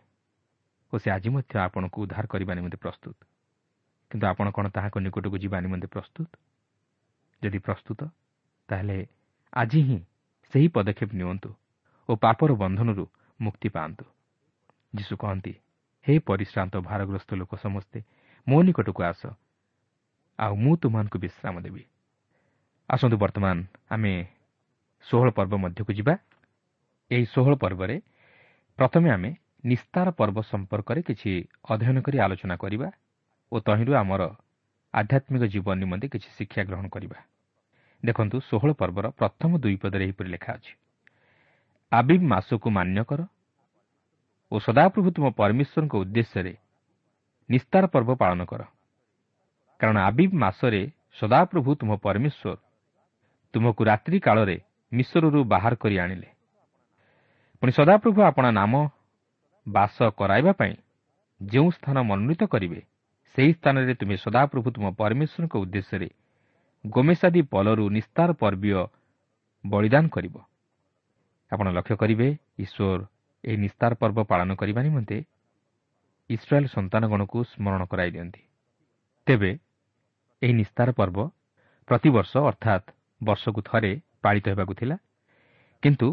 [0.94, 3.18] ଓ ସେ ଆଜି ମଧ୍ୟ ଆପଣଙ୍କୁ ଉଦ୍ଧାର କରିବା ନିମନ୍ତେ ପ୍ରସ୍ତୁତ।
[4.12, 6.30] କିନ୍ତୁ ଆପଣ କ'ଣ ତାହାଙ୍କ ନିକଟକୁ ଯିବା ନିମନ୍ତେ ପ୍ରସ୍ତୁତ?
[7.42, 8.00] ଯଦି ପ୍ରସ୍ତୁତ
[8.70, 8.98] ତାହେଲେ
[9.54, 10.00] ଆଜି ହିଁ
[10.54, 11.50] ସେହି ପଦକ୍ଷେପ ନିଅନ୍ତୁ
[12.10, 13.06] ଓ ପାପର ବନ୍ଧନରୁ
[13.40, 14.06] ମୁକ୍ତି ପାଆନ୍ତୁ।
[14.94, 15.54] ଯୀଶୁ କହନ୍ତି
[16.06, 18.00] ହେ ପରିଶ୍ରାନ୍ତ ଭାରଗ୍ରସ୍ତ ଲୋକ ସମସ୍ତେ
[18.48, 19.22] ମୋ ନିକଟକୁ ଆସ।
[20.40, 21.84] ଆଉ ମୁଁ ତୁମମାନଙ୍କୁ ବିଶ୍ରାମ ଦେବି।
[22.90, 23.58] ଆସନ୍ତୁ ବର୍ତ୍ତମାନ
[23.90, 24.14] ଆମେ
[25.06, 26.14] ଷୋହଳ ପର୍ବ ମଧ୍ୟକୁ ଯିବା।
[27.12, 27.96] ଏହି ଷୋହଳ ପର୍ବରେ
[28.80, 29.30] ପ୍ରଥମେ ଆମେ
[29.66, 31.32] ନିସ୍ତାର ପର୍ବ ସମ୍ପର୍କରେ କିଛି
[31.70, 32.88] ଅଧ୍ୟୟନ କରି ଆଲୋଚନା କରିବା
[33.52, 34.22] ଓ ତହିଁରୁ ଆମର
[34.94, 37.18] ଆଧ୍ୟାତ୍ମିକ ଜୀବନ ନିମନ୍ତେ କିଛି ଶିକ୍ଷା ଗ୍ରହଣ କରିବା।
[38.04, 40.74] ଦେଖନ୍ତୁ ଷୋହଳ ପର୍ବର ପ୍ରଥମ ଦୁଇ ପଦରେ ଏହିପରି ଲେଖା ଅଛି।
[41.92, 43.22] ଆବିବ୍ ମାସକୁ ମାନ୍ୟ କର
[44.54, 46.54] ଓ ସଦାପ୍ରଭୁ ତୁମ ପରମେଶ୍ୱରଙ୍କ ଉଦ୍ଦେଶ୍ୟରେ
[47.50, 48.62] ନିସ୍ତାର ପର୍ବ ପାଳନ କର।
[49.80, 50.82] କାରଣ ଆବିବ୍ ମାସରେ
[51.20, 52.56] ସଦାପ୍ରଭୁ ତୁମ ପରମେଶ୍ୱର
[53.54, 54.58] ତୁମକୁ ରାତ୍ରି କାଳରେ
[54.92, 56.30] ମିଶ୍ରରୁ ବାହାର କରି ଆଣିଲେ।
[57.60, 58.74] ପୁଣି ସଦାପ୍ରଭୁ ଆପଣା ନାମ
[59.68, 60.74] ବାସ କରାଇବା ପାଇଁ
[61.42, 62.80] ଯେଉଁ ସ୍ଥାନ ମନୋନୀତ କରିବେ
[63.38, 66.10] ସେହି ସ୍ଥାନରେ ତୁମେ ସଦାପ୍ରଭୁ ତୁମ ପରମେଶ୍ୱରଙ୍କ ଉଦ୍ଦେଶ୍ୟରେ
[66.86, 68.74] ଗୋମେଶାଦୀ ପଲରୁ ନିସ୍ତାର ପର୍ବୀୟ
[69.66, 70.36] ବଳିଦାନ କରିବ।
[71.52, 72.28] ଆପଣ ଲକ୍ଷ୍ୟ କରିବେ
[72.60, 73.02] ଈଶ୍ୱର
[73.44, 75.18] ଏହି ନିସ୍ତାର ପର୍ବ ପାଳନ କରିବା ନିମନ୍ତେ
[76.30, 78.42] ଇସ୍ରାଏଲ୍ ସନ୍ତାନଗଣକୁ ସ୍ମରଣ କରାଇ ଦିଅନ୍ତି।
[79.28, 79.52] ତେବେ
[80.42, 81.18] ଏହି ନିସ୍ତାର ପର୍ବ
[81.88, 82.86] ପ୍ରତିବର୍ଷ ଅର୍ଥାତ୍
[83.22, 83.92] ବର୍ଷକୁ ଥରେ
[84.24, 84.96] ପାଳିତ ହେବାକୁ ଥିଲା।
[85.84, 86.08] କିନ୍ତୁ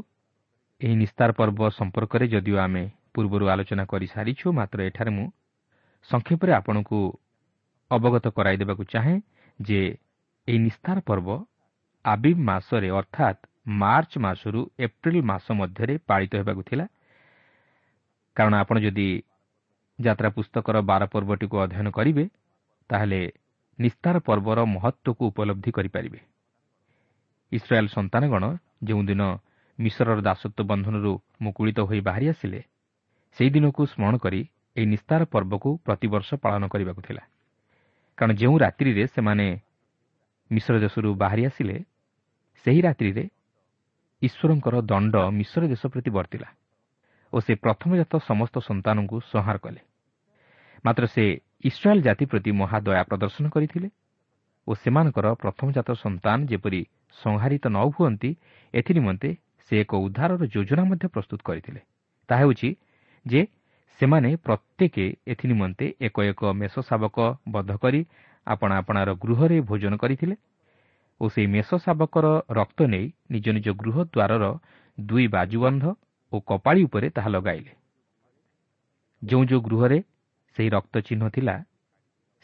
[0.80, 5.26] ଏହି ନିସ୍ତାର ପର୍ବ ସମ୍ପର୍କରେ ଯଦିଓ ଆମେ ପୂର୍ବରୁ ଆଲୋଚନା କରିସାରିଛୁ ମାତ୍ର ଏଠାରେ ମୁଁ
[6.10, 6.98] ସଂକ୍ଷେପରେ ଆପଣଙ୍କୁ
[7.90, 9.16] ଅବଗତ କରାଇଦେବାକୁ ଚାହେଁ
[9.58, 9.80] ଯେ
[10.48, 11.28] ଏହି ନିସ୍ତାର ପର୍ବ
[12.04, 13.40] ଆବିବ୍ ମାସରେ ଅର୍ଥାତ୍
[13.80, 16.86] ମାର୍ଚ୍ଚ ମାସରୁ ଏପ୍ରିଲ ମାସ ମଧ୍ୟରେ ପାଳିତ ହେବାକୁ ଥିଲା।
[18.36, 19.08] କାରଣ ଆପଣ ଯଦି
[19.98, 22.24] ଯାତ୍ରା ପୁସ୍ତକର ବାର ପର୍ବଟିକୁ ଅଧ୍ୟୟନ କରିବେ
[22.90, 23.20] ତାହେଲେ
[23.78, 26.20] ନିସ୍ତାର ପର୍ବର ମହତ୍ତ୍ୱକୁ ଉପଲବ୍ଧି କରିପାରିବେ।
[27.52, 28.44] ଇସ୍ରାଏଲ୍ ସନ୍ତାନଗଣ
[28.84, 29.22] ଯେଉଁଦିନ
[29.78, 31.12] ମିଶ୍ରର ଦାସତ୍ୱ ବନ୍ଧନରୁ
[31.42, 32.60] ମୁକୁଳିତ ହୋଇ ବାହାରି ଆସିଲେ
[33.36, 34.40] ସେହିଦିନକୁ ସ୍ମରଣ କରି
[34.76, 37.22] ଏହି ନିସ୍ତାର ପର୍ବକୁ ପ୍ରତିବର୍ଷ ପାଳନ କରିବାକୁ ଥିଲା।
[38.18, 39.46] କାରଣ ଯେଉଁ ରାତ୍ରିରେ ସେମାନେ
[40.50, 41.76] ମିଶ୍ର ଦେଶରୁ ବାହାରି ଆସିଲେ
[42.64, 43.24] ସେହି ରାତ୍ରିରେ
[44.22, 46.48] ଈଶ୍ୱରଙ୍କର ଦଣ୍ଡ ମିଶ୍ର ଦେଶ ପ୍ରତି ବର୍ତ୍ତିଲା।
[47.32, 49.80] ଓ ସେ ପ୍ରଥମଜାତ ସମସ୍ତ ସନ୍ତାନଙ୍କୁ ସଂହାର କଲେ।
[50.84, 51.24] ମାତ୍ର ସେ
[51.64, 53.88] ଇସ୍ରାଏଲ୍ ଜାତି ପ୍ରତି ମହାଦୟା ପ୍ରଦର୍ଶନ କରିଥିଲେ
[54.66, 56.80] ଓ ସେମାନଙ୍କର ପ୍ରଥମଜାତ ସନ୍ତାନ ଯେପରି
[57.18, 58.30] ସଂହାରିତ ନ ହୁଅନ୍ତି
[58.74, 59.30] ଏଥିନିମନ୍ତେ
[59.70, 61.80] ସେ ଏକ ଉଦ୍ଧାରର ଯୋଜନା ମଧ୍ୟ ପ୍ରସ୍ତୁତ କରିଥିଲେ।
[62.28, 62.68] ତାହା ହେଉଛି
[63.26, 63.40] ଯେ
[64.00, 67.16] ସେମାନେ ପ୍ରତ୍ୟେକ ଏଥିନିମନ୍ତେ ଏକ ଏକ ମେଷ ଶାବକ
[67.48, 68.00] ବଦ୍ଧ କରି
[68.46, 70.36] ଆପଣା ଆପଣାର ଗୃହରେ ଭୋଜନ କରିଥିଲେ
[71.20, 74.44] ଓ ସେହି ମେଷ ଶାବକର ରକ୍ତ ନେଇ ନିଜ ନିଜ ଗୃହ ଦ୍ୱାରର
[74.98, 75.84] ଦୁଇ ବାଜୁବନ୍ଧ
[76.32, 77.72] ଓ କପାଳି ଉପରେ ତାହା ଲଗାଇଲେ।
[79.22, 79.98] ଯେଉଁ ଯେଉଁ ଗୃହରେ
[80.56, 81.56] ସେହି ରକ୍ତ ଚିହ୍ନ ଥିଲା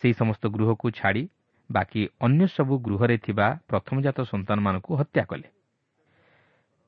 [0.02, 1.22] ସେହି ସମସ୍ତ ଗୃହକୁ ଛାଡ଼ି
[1.70, 5.48] ବାକି ଅନ୍ୟ ସବୁ ଗୃହରେ ଥିବା ପ୍ରଥମଜାତ ସନ୍ତାନମାନଙ୍କୁ ହତ୍ୟା କଲେ।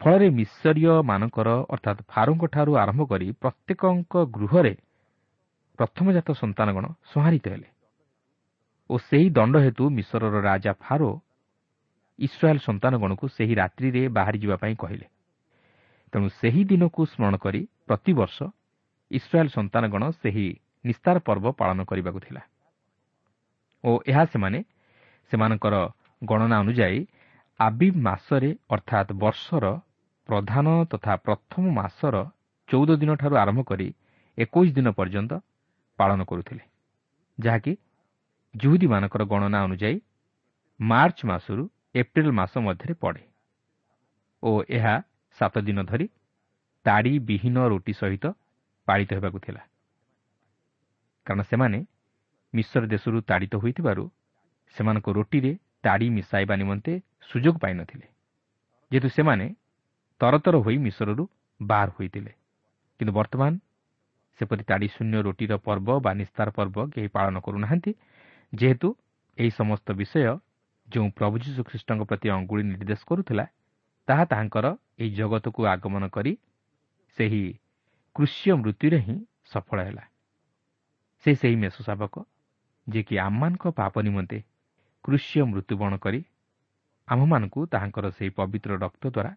[0.00, 4.74] ଫଳରେ ମିଶରୀୟମାନଙ୍କର ଅର୍ଥାତ୍ ଫାରୋଙ୍କଠାରୁ ଆରମ୍ଭ କରି ପ୍ରତ୍ୟେକଙ୍କ ଗୃହରେ
[5.78, 7.68] ପ୍ରଥମଜାତ ସନ୍ତାନଗଣ ସଂହାରିତ ହେଲେ
[8.90, 11.11] ଓ ସେହି ଦଣ୍ଡ ହେତୁ ମିଶରର ରାଜା ଫାରୋ
[12.18, 15.06] ଇସ୍ରାଏଲ୍ ସନ୍ତାନଗଣକୁ ସେହି ରାତ୍ରିରେ ବାହାରିଯିବା ପାଇଁ କହିଲେ।
[16.12, 18.38] ତେଣୁ ସେହି ଦିନକୁ ସ୍ମରଣ କରି ପ୍ରତିବର୍ଷ
[19.10, 20.46] ଇସ୍ରାଏଲ୍ ସନ୍ତାନଗଣ ସେହି
[20.84, 22.42] ନିସ୍ତାର ପର୍ବ ପାଳନ କରିବାକୁ ଥିଲା।
[23.84, 24.58] ଓ ଏହା ସେମାନେ
[25.30, 25.74] ସେମାନଙ୍କର
[26.22, 27.00] ଗଣନା ଅନୁଯାୟୀ
[27.60, 29.64] ଆବିବ୍ ମାସରେ ଅର୍ଥାତ୍ ବର୍ଷର
[30.28, 32.16] ପ୍ରଧାନ ତଥା ପ୍ରଥମ ମାସର
[32.68, 33.88] ଚଉଦ ଦିନଠାରୁ ଆରମ୍ଭ କରି
[34.38, 35.32] ଏକୋଇଶ ଦିନ ପର୍ଯ୍ୟନ୍ତ
[35.98, 36.64] ପାଳନ କରୁଥିଲେ।
[37.38, 37.72] ଯାହାକି
[38.54, 39.96] ଜୁହୁଦୀମାନଙ୍କର ଗଣନା ଅନୁଯାୟୀ
[40.80, 41.62] ମାର୍ଚ୍ଚ ମାସରୁ
[41.94, 43.22] ଏପ୍ରିଲ ମାସ ମଧ୍ୟରେ ପଡ଼େ।
[44.42, 44.94] ଓ ଏହା
[45.38, 46.07] ସାତ ଦିନ ଧରି
[46.87, 48.24] ତାଡ଼ି ବିହୀନ ରୁଟି ସହିତ
[48.88, 49.62] ପାଳିତ ହେବାକୁ ଥିଲା।
[51.27, 51.79] କାରଣ ସେମାନେ
[52.55, 54.05] ମିଶ୍ର ଦେଶରୁ ତାଡ଼ିତ ହୋଇଥିବାରୁ
[54.77, 55.53] ସେମାନଙ୍କ ରୁଟିରେ
[55.85, 56.92] ତାଡ଼ି ମିଶାଇବା ନିମନ୍ତେ
[57.31, 58.07] ସୁଯୋଗ ପାଇନଥିଲେ।
[58.90, 59.46] ଯେହେତୁ ସେମାନେ
[60.20, 61.24] ତରତର ହୋଇ ମିଶ୍ରରୁ
[61.61, 62.33] ବାହାର ହୋଇଥିଲେ।
[63.01, 63.53] କିନ୍ତୁ ବର୍ତ୍ତମାନ
[64.40, 67.92] ସେପରି ତାଡ଼ି ଶୂନ୍ୟ ରୁଟିର ପର୍ବ ବା ନିସ୍ତାର ପର୍ବ କେହି ପାଳନ କରୁନାହାନ୍ତି।
[68.53, 68.88] ଯେହେତୁ
[69.38, 70.22] ଏହି ସମସ୍ତ ବିଷୟ
[70.88, 73.44] ଯେଉଁ ପ୍ରଭୁ ଯୀଶୁଖ୍ରୀଷ୍ଟଙ୍କ ପ୍ରତି ଅଙ୍ଗୁଳି ନିର୍ଦ୍ଦେଶ କରୁଥିଲା
[74.09, 74.66] ତାହା ତାହାଙ୍କର
[74.98, 76.32] ଏହି ଜଗତକୁ ଆଗମନ କରି
[77.18, 77.42] ସେହି
[78.16, 80.04] କୃଷ୍ୟ ମୃତ୍ୟୁରେ ହିଁ ସଫଳ ହେଲା।
[81.24, 82.14] ସେ ସେହି ମେଷ ଶାବକ
[82.87, 84.38] ଯିଏକି ଆମମାନଙ୍କ ପାପ ନିମନ୍ତେ
[85.04, 86.20] କୃଷ୍ୟ ମୃତ୍ୟୁବରଣ କରି
[87.08, 89.32] ଆମ୍ଭମାନଙ୍କୁ ତାହାଙ୍କର ସେହି ପବିତ୍ର ରକ୍ତ ଦ୍ୱାରା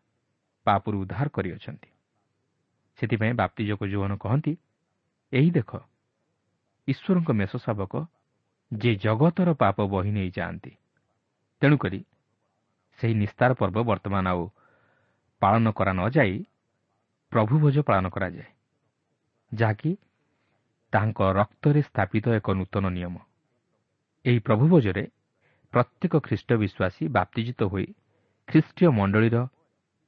[0.68, 1.90] ପାପରୁ ଉଦ୍ଧାର କରିଅଛନ୍ତି।
[3.00, 4.54] ସେଥିପାଇଁ ବାପ୍ତିଜକ ଯୌବନ କହନ୍ତି
[5.34, 5.72] ଏହି ଦେଖ
[6.88, 7.94] ଈଶ୍ୱରଙ୍କ ମେଷ ଶାବକ
[8.72, 10.72] ଯେ ଜଗତର ପାପ ବହି ନେଇଯାଆନ୍ତି
[11.62, 12.00] ତେଣୁକରି
[13.00, 14.44] ସେହି ନିସ୍ତାର ପର୍ବ ବର୍ତ୍ତମାନ ଆଉ
[15.42, 16.36] ପାଳନ କରା ନ ଯାଇ
[17.32, 18.50] ପ୍ରଭୁ ଭୋଜ ପାଳନ କରାଯାଏ
[19.52, 19.92] ଯାହାକି
[20.94, 23.16] ତାହାଙ୍କ ରକ୍ତରେ ସ୍ଥାପିତ ଏକ ନୂତନ ନିୟମ
[24.26, 25.04] ଏହି ପ୍ରଭୁ ଭୋଜରେ
[25.74, 27.88] ପ୍ରତ୍ୟେକ ଖ୍ରୀଷ୍ଟ ବିଶ୍ୱାସୀ ବାପ୍ତିଜିତ ହୋଇ
[28.48, 29.38] ଖ୍ରୀଷ୍ଟୀୟ ମଣ୍ଡଳୀର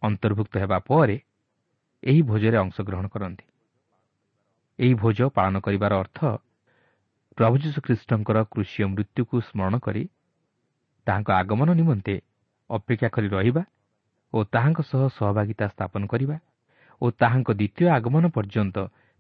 [0.02, 1.18] ଅନ୍ତର୍ଭୁକ୍ତ ହେବା ପରେ
[2.04, 3.46] ଏହି ଭୋଜରେ ଅଂଶଗ୍ରହଣ କରନ୍ତି।
[4.80, 6.20] ଏହି ଭୋଜ ପାଳନ କରିବାର ଅର୍ଥ
[7.38, 10.04] ପ୍ରଭୁ ଯୀଶୁଖ୍ରୀଷ୍ଟଙ୍କର କୃଷିୟ ମୃତ୍ୟୁକୁ ସ୍ମରଣ କରି
[11.08, 12.16] ତାହାଙ୍କ ଆଗମନ ନିମନ୍ତେ
[12.70, 13.64] ଅପେକ୍ଷା କରି ରହିବା
[14.34, 16.38] ଓ ତାହାଙ୍କ ସହ ସହଭାଗିତା ସ୍ଥାପନ କରିବା
[17.02, 18.78] ଓ ତାହାଙ୍କ ଦ୍ୱିତୀୟ ଆଗମନ ପର୍ଯ୍ୟନ୍ତ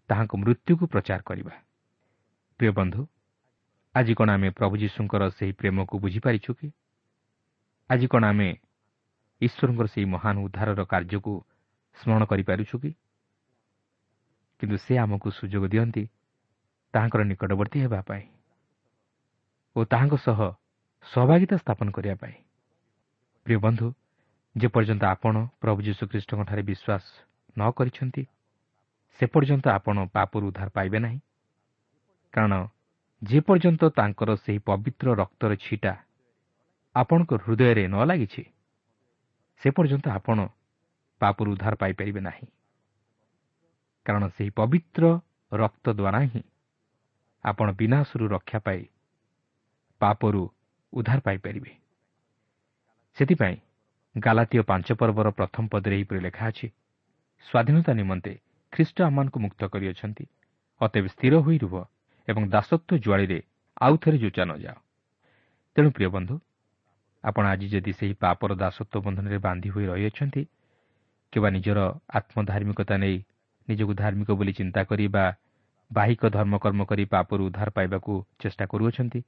[0.09, 1.53] ତାହାଙ୍କ ମୃତ୍ୟୁକୁ ପ୍ରଚାର କରିବା।
[2.59, 3.01] ପ୍ରିୟ ବନ୍ଧୁ
[3.95, 6.67] ଆଜି କ'ଣ ଆମେ ପ୍ରଭୁ ଯୀଶୁଙ୍କର ସେହି ପ୍ରେମକୁ ବୁଝିପାରିଛୁ କି?
[7.89, 8.49] ଆଜି କ'ଣ ଆମେ
[9.41, 11.33] ଈଶ୍ୱରଙ୍କର ସେହି ମହାନ ଉଦ୍ଧାରର କାର୍ଯ୍ୟକୁ
[11.97, 12.75] ସ୍ମରଣ କରିପାରୁଛୁ
[14.59, 16.03] କିନ୍ତୁ ସେ ଆମକୁ ସୁଯୋଗ ଦିଅନ୍ତି
[16.93, 18.25] ତାହାଙ୍କର ନିକଟବର୍ତ୍ତୀ ହେବା ପାଇଁ
[19.75, 20.39] ଓ ତାହାଙ୍କ ସହ
[21.05, 22.35] ସହଭାଗିତା ସ୍ଥାପନ କରିବା ପାଇଁ।
[23.45, 23.87] ପ୍ରିୟ ବନ୍ଧୁ
[24.55, 27.03] ଯେପର୍ଯ୍ୟନ୍ତ ଆପଣ ପ୍ରଭୁ ଯୀଶୁଖ୍ରୀଷ୍ଟଙ୍କଠାରେ ବିଶ୍ୱାସ
[27.57, 28.23] ନ କରିଛନ୍ତି
[29.19, 31.19] ସେ ପର୍ଯ୍ୟନ୍ତ ଆପଣ ପାପରୁ ଉଦ୍ଧାର ପାଇବେ ନାହିଁ।
[32.33, 32.53] କାରଣ
[33.21, 35.93] ଯେପର୍ଯ୍ୟନ୍ତ ତାଙ୍କର ସେହି ପବିତ୍ର ରକ୍ତର ଛିଟା
[36.95, 38.43] ଆପଣଙ୍କ ହୃଦୟରେ ନ ଲାଗିଛି
[39.61, 40.37] ସେ ପର୍ଯ୍ୟନ୍ତ ଆପଣ
[41.21, 42.47] ପାପରୁ ଉଦ୍ଧାର ପାଇପାରିବେ ନାହିଁ।
[44.05, 45.03] କାରଣ ସେହି ପବିତ୍ର
[45.51, 46.43] ରକ୍ତ ଦ୍ୱାରା ହିଁ
[47.45, 48.81] ଆପଣ ବିନାଶରୁ ରକ୍ଷା ପାଇ
[50.01, 50.41] ପାପରୁ
[50.93, 51.71] ଉଦ୍ଧାର ପାଇପାରିବେ।
[53.17, 53.57] ସେଥିପାଇଁ
[54.15, 56.67] ଗାଲାତୀୟ ପାଞ୍ଚ ପର୍ବର ପ୍ରଥମ ପଦରେ ଏହିପରି ଲେଖା ଅଛି
[57.47, 58.33] ସ୍ୱାଧୀନତା ନିମନ୍ତେ
[58.73, 60.25] ଖ୍ରୀଷ୍ଟ ଆମମାନଙ୍କୁ ମୁକ୍ତ କରିଅଛନ୍ତି।
[60.81, 61.73] ଅତେବେ ସ୍ଥିର ହୋଇ ରୁହ
[62.27, 63.39] ଏବଂ ଦାସତ୍ୱ ଜୁଆଳିରେ
[63.81, 64.77] ଆଉ ଥରେ ଯୋଚା ନ ଯାଅ।
[65.75, 66.35] ତେଣୁ ପ୍ରିୟ ବନ୍ଧୁ
[67.23, 70.43] ଆପଣ ଆଜି ଯଦି ସେହି ପାପର ଦାସତ୍ୱ ବନ୍ଧନରେ ବାନ୍ଧି ହୋଇ ରହିଅଛନ୍ତି
[71.33, 71.79] କିମ୍ବା ନିଜର
[72.13, 73.17] ଆତ୍ମଧାର୍ମିକତା ନେଇ
[73.67, 75.25] ନିଜକୁ ଧାର୍ମିକ ବୋଲି ଚିନ୍ତା କରି ବା
[75.91, 79.19] ବାହିକ ଧର୍ମକର୍ମ କରି ପାପରୁ ଉଦ୍ଧାର ପାଇବାକୁ ଚେଷ୍ଟା କରୁଅଛନ୍ତି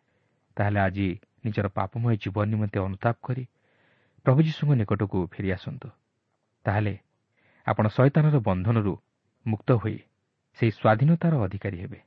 [0.57, 1.07] ତାହେଲେ ଆଜି
[1.45, 3.43] ନିଜର ପାପମୟ ଜୀବନ ନିମନ୍ତେ ଅନୁତାପ କରି
[4.25, 5.87] ପ୍ରଭୁ ଯୀଶୁଙ୍କ ନିକଟକୁ ଫେରିଆସନ୍ତୁ
[6.65, 6.93] ତାହେଲେ
[7.67, 8.93] ଆପଣ ଶୈତାନର ବନ୍ଧନରୁ
[9.45, 9.97] ମୁକ୍ତ ହୋଇ
[10.59, 11.99] ସେହି ସ୍ୱାଧୀନତାର ଅଧିକାରୀ ହେବେ।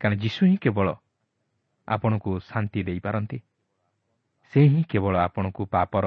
[0.00, 0.88] କାରଣ ଯୀଶୁ ହିଁ କେବଳ
[1.88, 3.38] ଆପଣଙ୍କୁ ଶାନ୍ତି ଦେଇପାରନ୍ତି
[4.52, 6.06] ସେ ହିଁ କେବଳ ଆପଣଙ୍କୁ ପାପର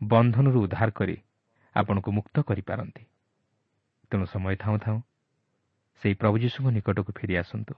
[0.00, 1.16] ବନ୍ଧନରୁ ଉଦ୍ଧାର କରି
[1.76, 3.04] ଆପଣଙ୍କୁ ମୁକ୍ତ କରିପାରନ୍ତି
[4.10, 4.98] ତେଣୁ ସମୟ ଥାଉଁ ଥାଉଁ
[6.02, 7.74] ସେହି ପ୍ରଭୁ ଯୀଶୁଙ୍କ ନିକଟକୁ ଫେରିଆସନ୍ତୁ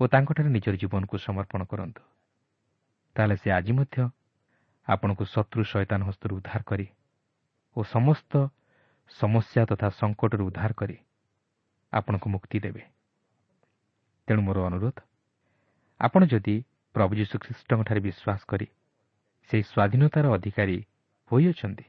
[0.00, 2.02] ଓ ତାଙ୍କଠାରେ ନିଜର ଜୀବନକୁ ସମର୍ପଣ କରନ୍ତୁ।
[3.16, 3.98] ତାହେଲେ ସେ ଆଜି ମଧ୍ୟ
[4.88, 6.86] ଆପଣଙ୍କୁ ଶତ୍ରୁ ଶୈତାନ ହସ୍ତରୁ ଉଦ୍ଧାର କରି
[7.76, 8.32] ଓ ସମସ୍ତ
[9.10, 10.96] ସମସ୍ୟା ତଥା ସଙ୍କଟରୁ ଉଦ୍ଧାର କରି
[11.92, 12.82] ଆପଣଙ୍କୁ ମୁକ୍ତି ଦେବେ।
[14.28, 14.98] ତେଣୁ ମୋର ଅନୁରୋଧ
[16.00, 16.54] ଆପଣ ଯଦି
[16.94, 18.66] ପ୍ରଭୁ ଯୀଶୁଖ୍ରୀଷ୍ଟଙ୍କଠାରେ ବିଶ୍ୱାସ କରି
[19.50, 20.78] ସେହି ସ୍ୱାଧୀନତାର ଅଧିକାରୀ
[21.30, 21.84] ହୋଇଅଛନ୍ତି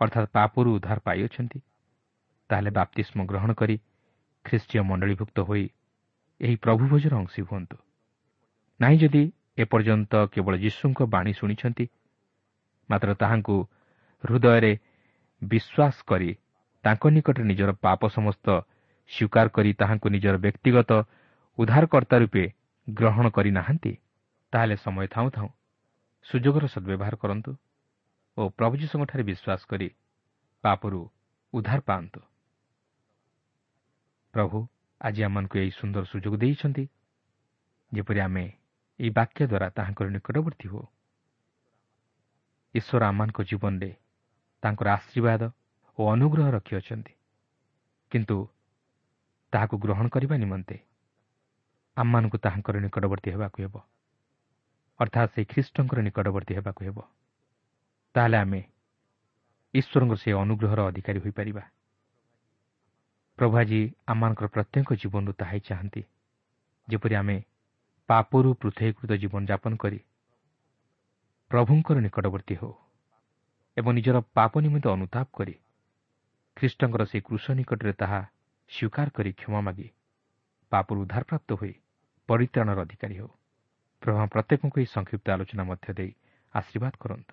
[0.00, 1.58] ଅର୍ଥାତ୍ ପାପରୁ ଉଦ୍ଧାର ପାଇଅଛନ୍ତି
[2.50, 3.76] ତାହେଲେ ବାପ୍ତିଷ୍ମ ଗ୍ରହଣ କରି
[4.44, 5.64] ଖ୍ରୀଷ୍ଟୀୟ ମଣ୍ଡଳୀଭୁକ୍ତ ହୋଇ
[6.40, 7.76] ଏହି ପ୍ରଭୁ ଭୋଜର ଅଂଶୀ ହୁଅନ୍ତୁ
[8.80, 9.22] ନାହିଁ ଯଦି
[9.58, 11.84] ଏପର୍ଯ୍ୟନ୍ତ କେବଳ ଯୀଶୁଙ୍କ ବାଣୀ ଶୁଣିଛନ୍ତି
[12.90, 13.56] ମାତ୍ର ତାହାଙ୍କୁ
[14.24, 14.72] ହୃଦୟରେ
[15.42, 16.30] ବିଶ୍ୱାସ କରି
[16.84, 18.46] ତାଙ୍କ ନିକଟରେ ନିଜର ପାପ ସମସ୍ତ
[19.10, 20.90] ସ୍ୱୀକାର କରି ତାହାଙ୍କୁ ନିଜର ବ୍ୟକ୍ତିଗତ
[21.58, 22.44] ଉଦ୍ଧାରକର୍ତ୍ତା ରୂପେ
[22.88, 23.92] ଗ୍ରହଣ କରିନାହାନ୍ତି
[24.52, 25.50] ତାହେଲେ ସମୟ ଥାଉଁ ଥାଉଁ।
[26.26, 27.50] ସୁଯୋଗର ସଦ୍ବ୍ୟବହାର କରନ୍ତୁ
[28.36, 29.88] ଓ ପ୍ରଭୁ ଯୀଶୁଙ୍କଠାରେ ବିଶ୍ୱାସ କରି
[30.64, 31.00] ପାପରୁ
[31.52, 32.20] ଉଦ୍ଧାର ପାଆନ୍ତୁ।
[34.34, 34.58] ପ୍ରଭୁ
[35.00, 36.84] ଆଜି ଆମମାନଙ୍କୁ ଏହି ସୁନ୍ଦର ସୁଯୋଗ ଦେଇଛନ୍ତି
[37.92, 38.44] ଯେପରି ଆମେ
[39.00, 40.84] ଏହି ବାକ୍ୟ ଦ୍ୱାରା ତାହାଙ୍କର ନିକଟବର୍ତ୍ତୀ ହେଉ
[42.74, 43.90] ଈଶ୍ୱର ଆମମାନଙ୍କ ଜୀବନରେ
[44.62, 45.42] ତାଙ୍କର ଆଶୀର୍ବାଦ
[45.98, 47.14] ଓ ଅନୁଗ୍ରହ ରଖିଅଛନ୍ତି।
[48.12, 48.36] କିନ୍ତୁ
[49.52, 50.76] ତାହାକୁ ଗ୍ରହଣ କରିବା ନିମନ୍ତେ
[51.96, 53.74] ଆମମାନଙ୍କୁ ତାହାଙ୍କର ନିକଟବର୍ତ୍ତୀ ହେବାକୁ ହେବ।
[55.00, 56.98] ଅର୍ଥାତ୍ ସେହି ଖ୍ରୀଷ୍ଟଙ୍କର ନିକଟବର୍ତ୍ତୀ ହେବାକୁ ହେବ।
[58.14, 58.60] ତାହେଲେ ଆମେ
[59.74, 61.64] ଈଶ୍ୱରଙ୍କର ସେହି ଅନୁଗ୍ରହର ଅଧିକାରୀ ହୋଇପାରିବା।
[63.38, 66.02] ପ୍ରଭୁ ଆଜି ଆମମାନଙ୍କର ପ୍ରତ୍ୟେକ ଜୀବନରୁ ତାହା ଚାହାନ୍ତି।
[66.88, 67.36] ଯେପରି ଆମେ
[68.08, 69.98] ପାପରୁ ପୃଥକୀକୃତ ଜୀବନଯାପନ କରି
[71.50, 72.72] ପ୍ରଭୁଙ୍କର ନିକଟବର୍ତ୍ତୀ ହେଉ
[73.76, 75.54] ଏବଂ ନିଜର ପାପ ନିମନ୍ତେ ଅନୁତାପ କରି
[76.56, 78.20] ଖ୍ରୀଷ୍ଟଙ୍କର ସେହି କୃଷ ନିକଟରେ ତାହା
[78.70, 79.88] ସ୍ୱୀକାର କରି କ୍ଷମା ମାଗି
[80.72, 81.74] ପାପରୁ ଉଦ୍ଧାରପ୍ରାପ୍ତ ହୋଇ
[82.28, 83.30] ପରିତ୍ରାଣର ଅଧିକାରୀ ହେଉ।
[84.02, 86.12] ପ୍ରଭା ପ୍ରତ୍ୟେକଙ୍କୁ ଏହି ସଂକ୍ଷିପ୍ତ ଆଲୋଚନା ମଧ୍ୟ ଦେଇ
[86.54, 87.32] ଆଶୀର୍ବାଦ କରନ୍ତୁ।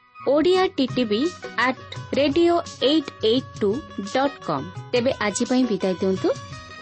[0.27, 1.19] Odia TTV
[1.59, 3.69] at radio eight eight two
[4.13, 6.29] dot com ତେବେ ଆଜି ପାଇଁ ବିଦାୟ ଦିଅନ୍ତୁ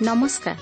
[0.01, 0.57] ନମସ୍କାର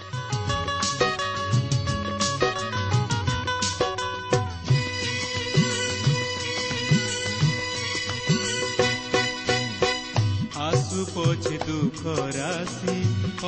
[10.67, 12.01] ଆସୁ ପଛେ ଦୁଃଖ
[12.37, 12.97] ରାଶି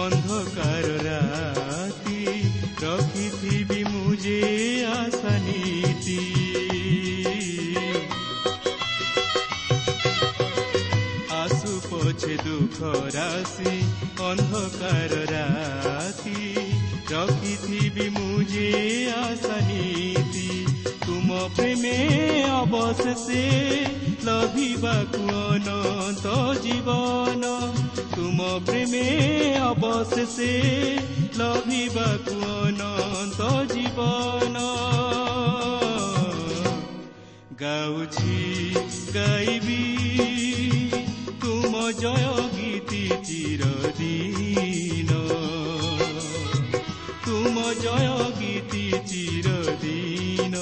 [0.05, 2.19] ଅନ୍ଧକାର ରାତି
[2.83, 4.39] ରଖିଥିବି ମୁଁ ଯେ
[4.97, 5.37] ଆଶା
[13.19, 13.71] ଦୁଃଖ ରାଶି
[14.25, 16.51] ଅନ୍ଧକାର ରାତି
[17.11, 18.69] ରଖିଥିବି ମୁଁ ଯେ
[19.15, 20.47] ଆଶା ନୀତି
[21.05, 21.95] ତୁମ ପ୍ରେମେ
[22.51, 23.43] ଅବଶେଷେ
[24.23, 27.53] ଲଭିବାକୁ ଅନନ୍ତ ଜୀବନ
[28.15, 29.05] ତୁମ ପ୍ରେମେ
[29.67, 30.51] ଅବଶେଷେ
[31.35, 33.49] ଲଭିବାକୁ ଅନନ୍ତ
[41.41, 45.09] তুম জয় গীতি চিরদিন
[47.25, 50.55] তুম জয় গীতি চিরদিন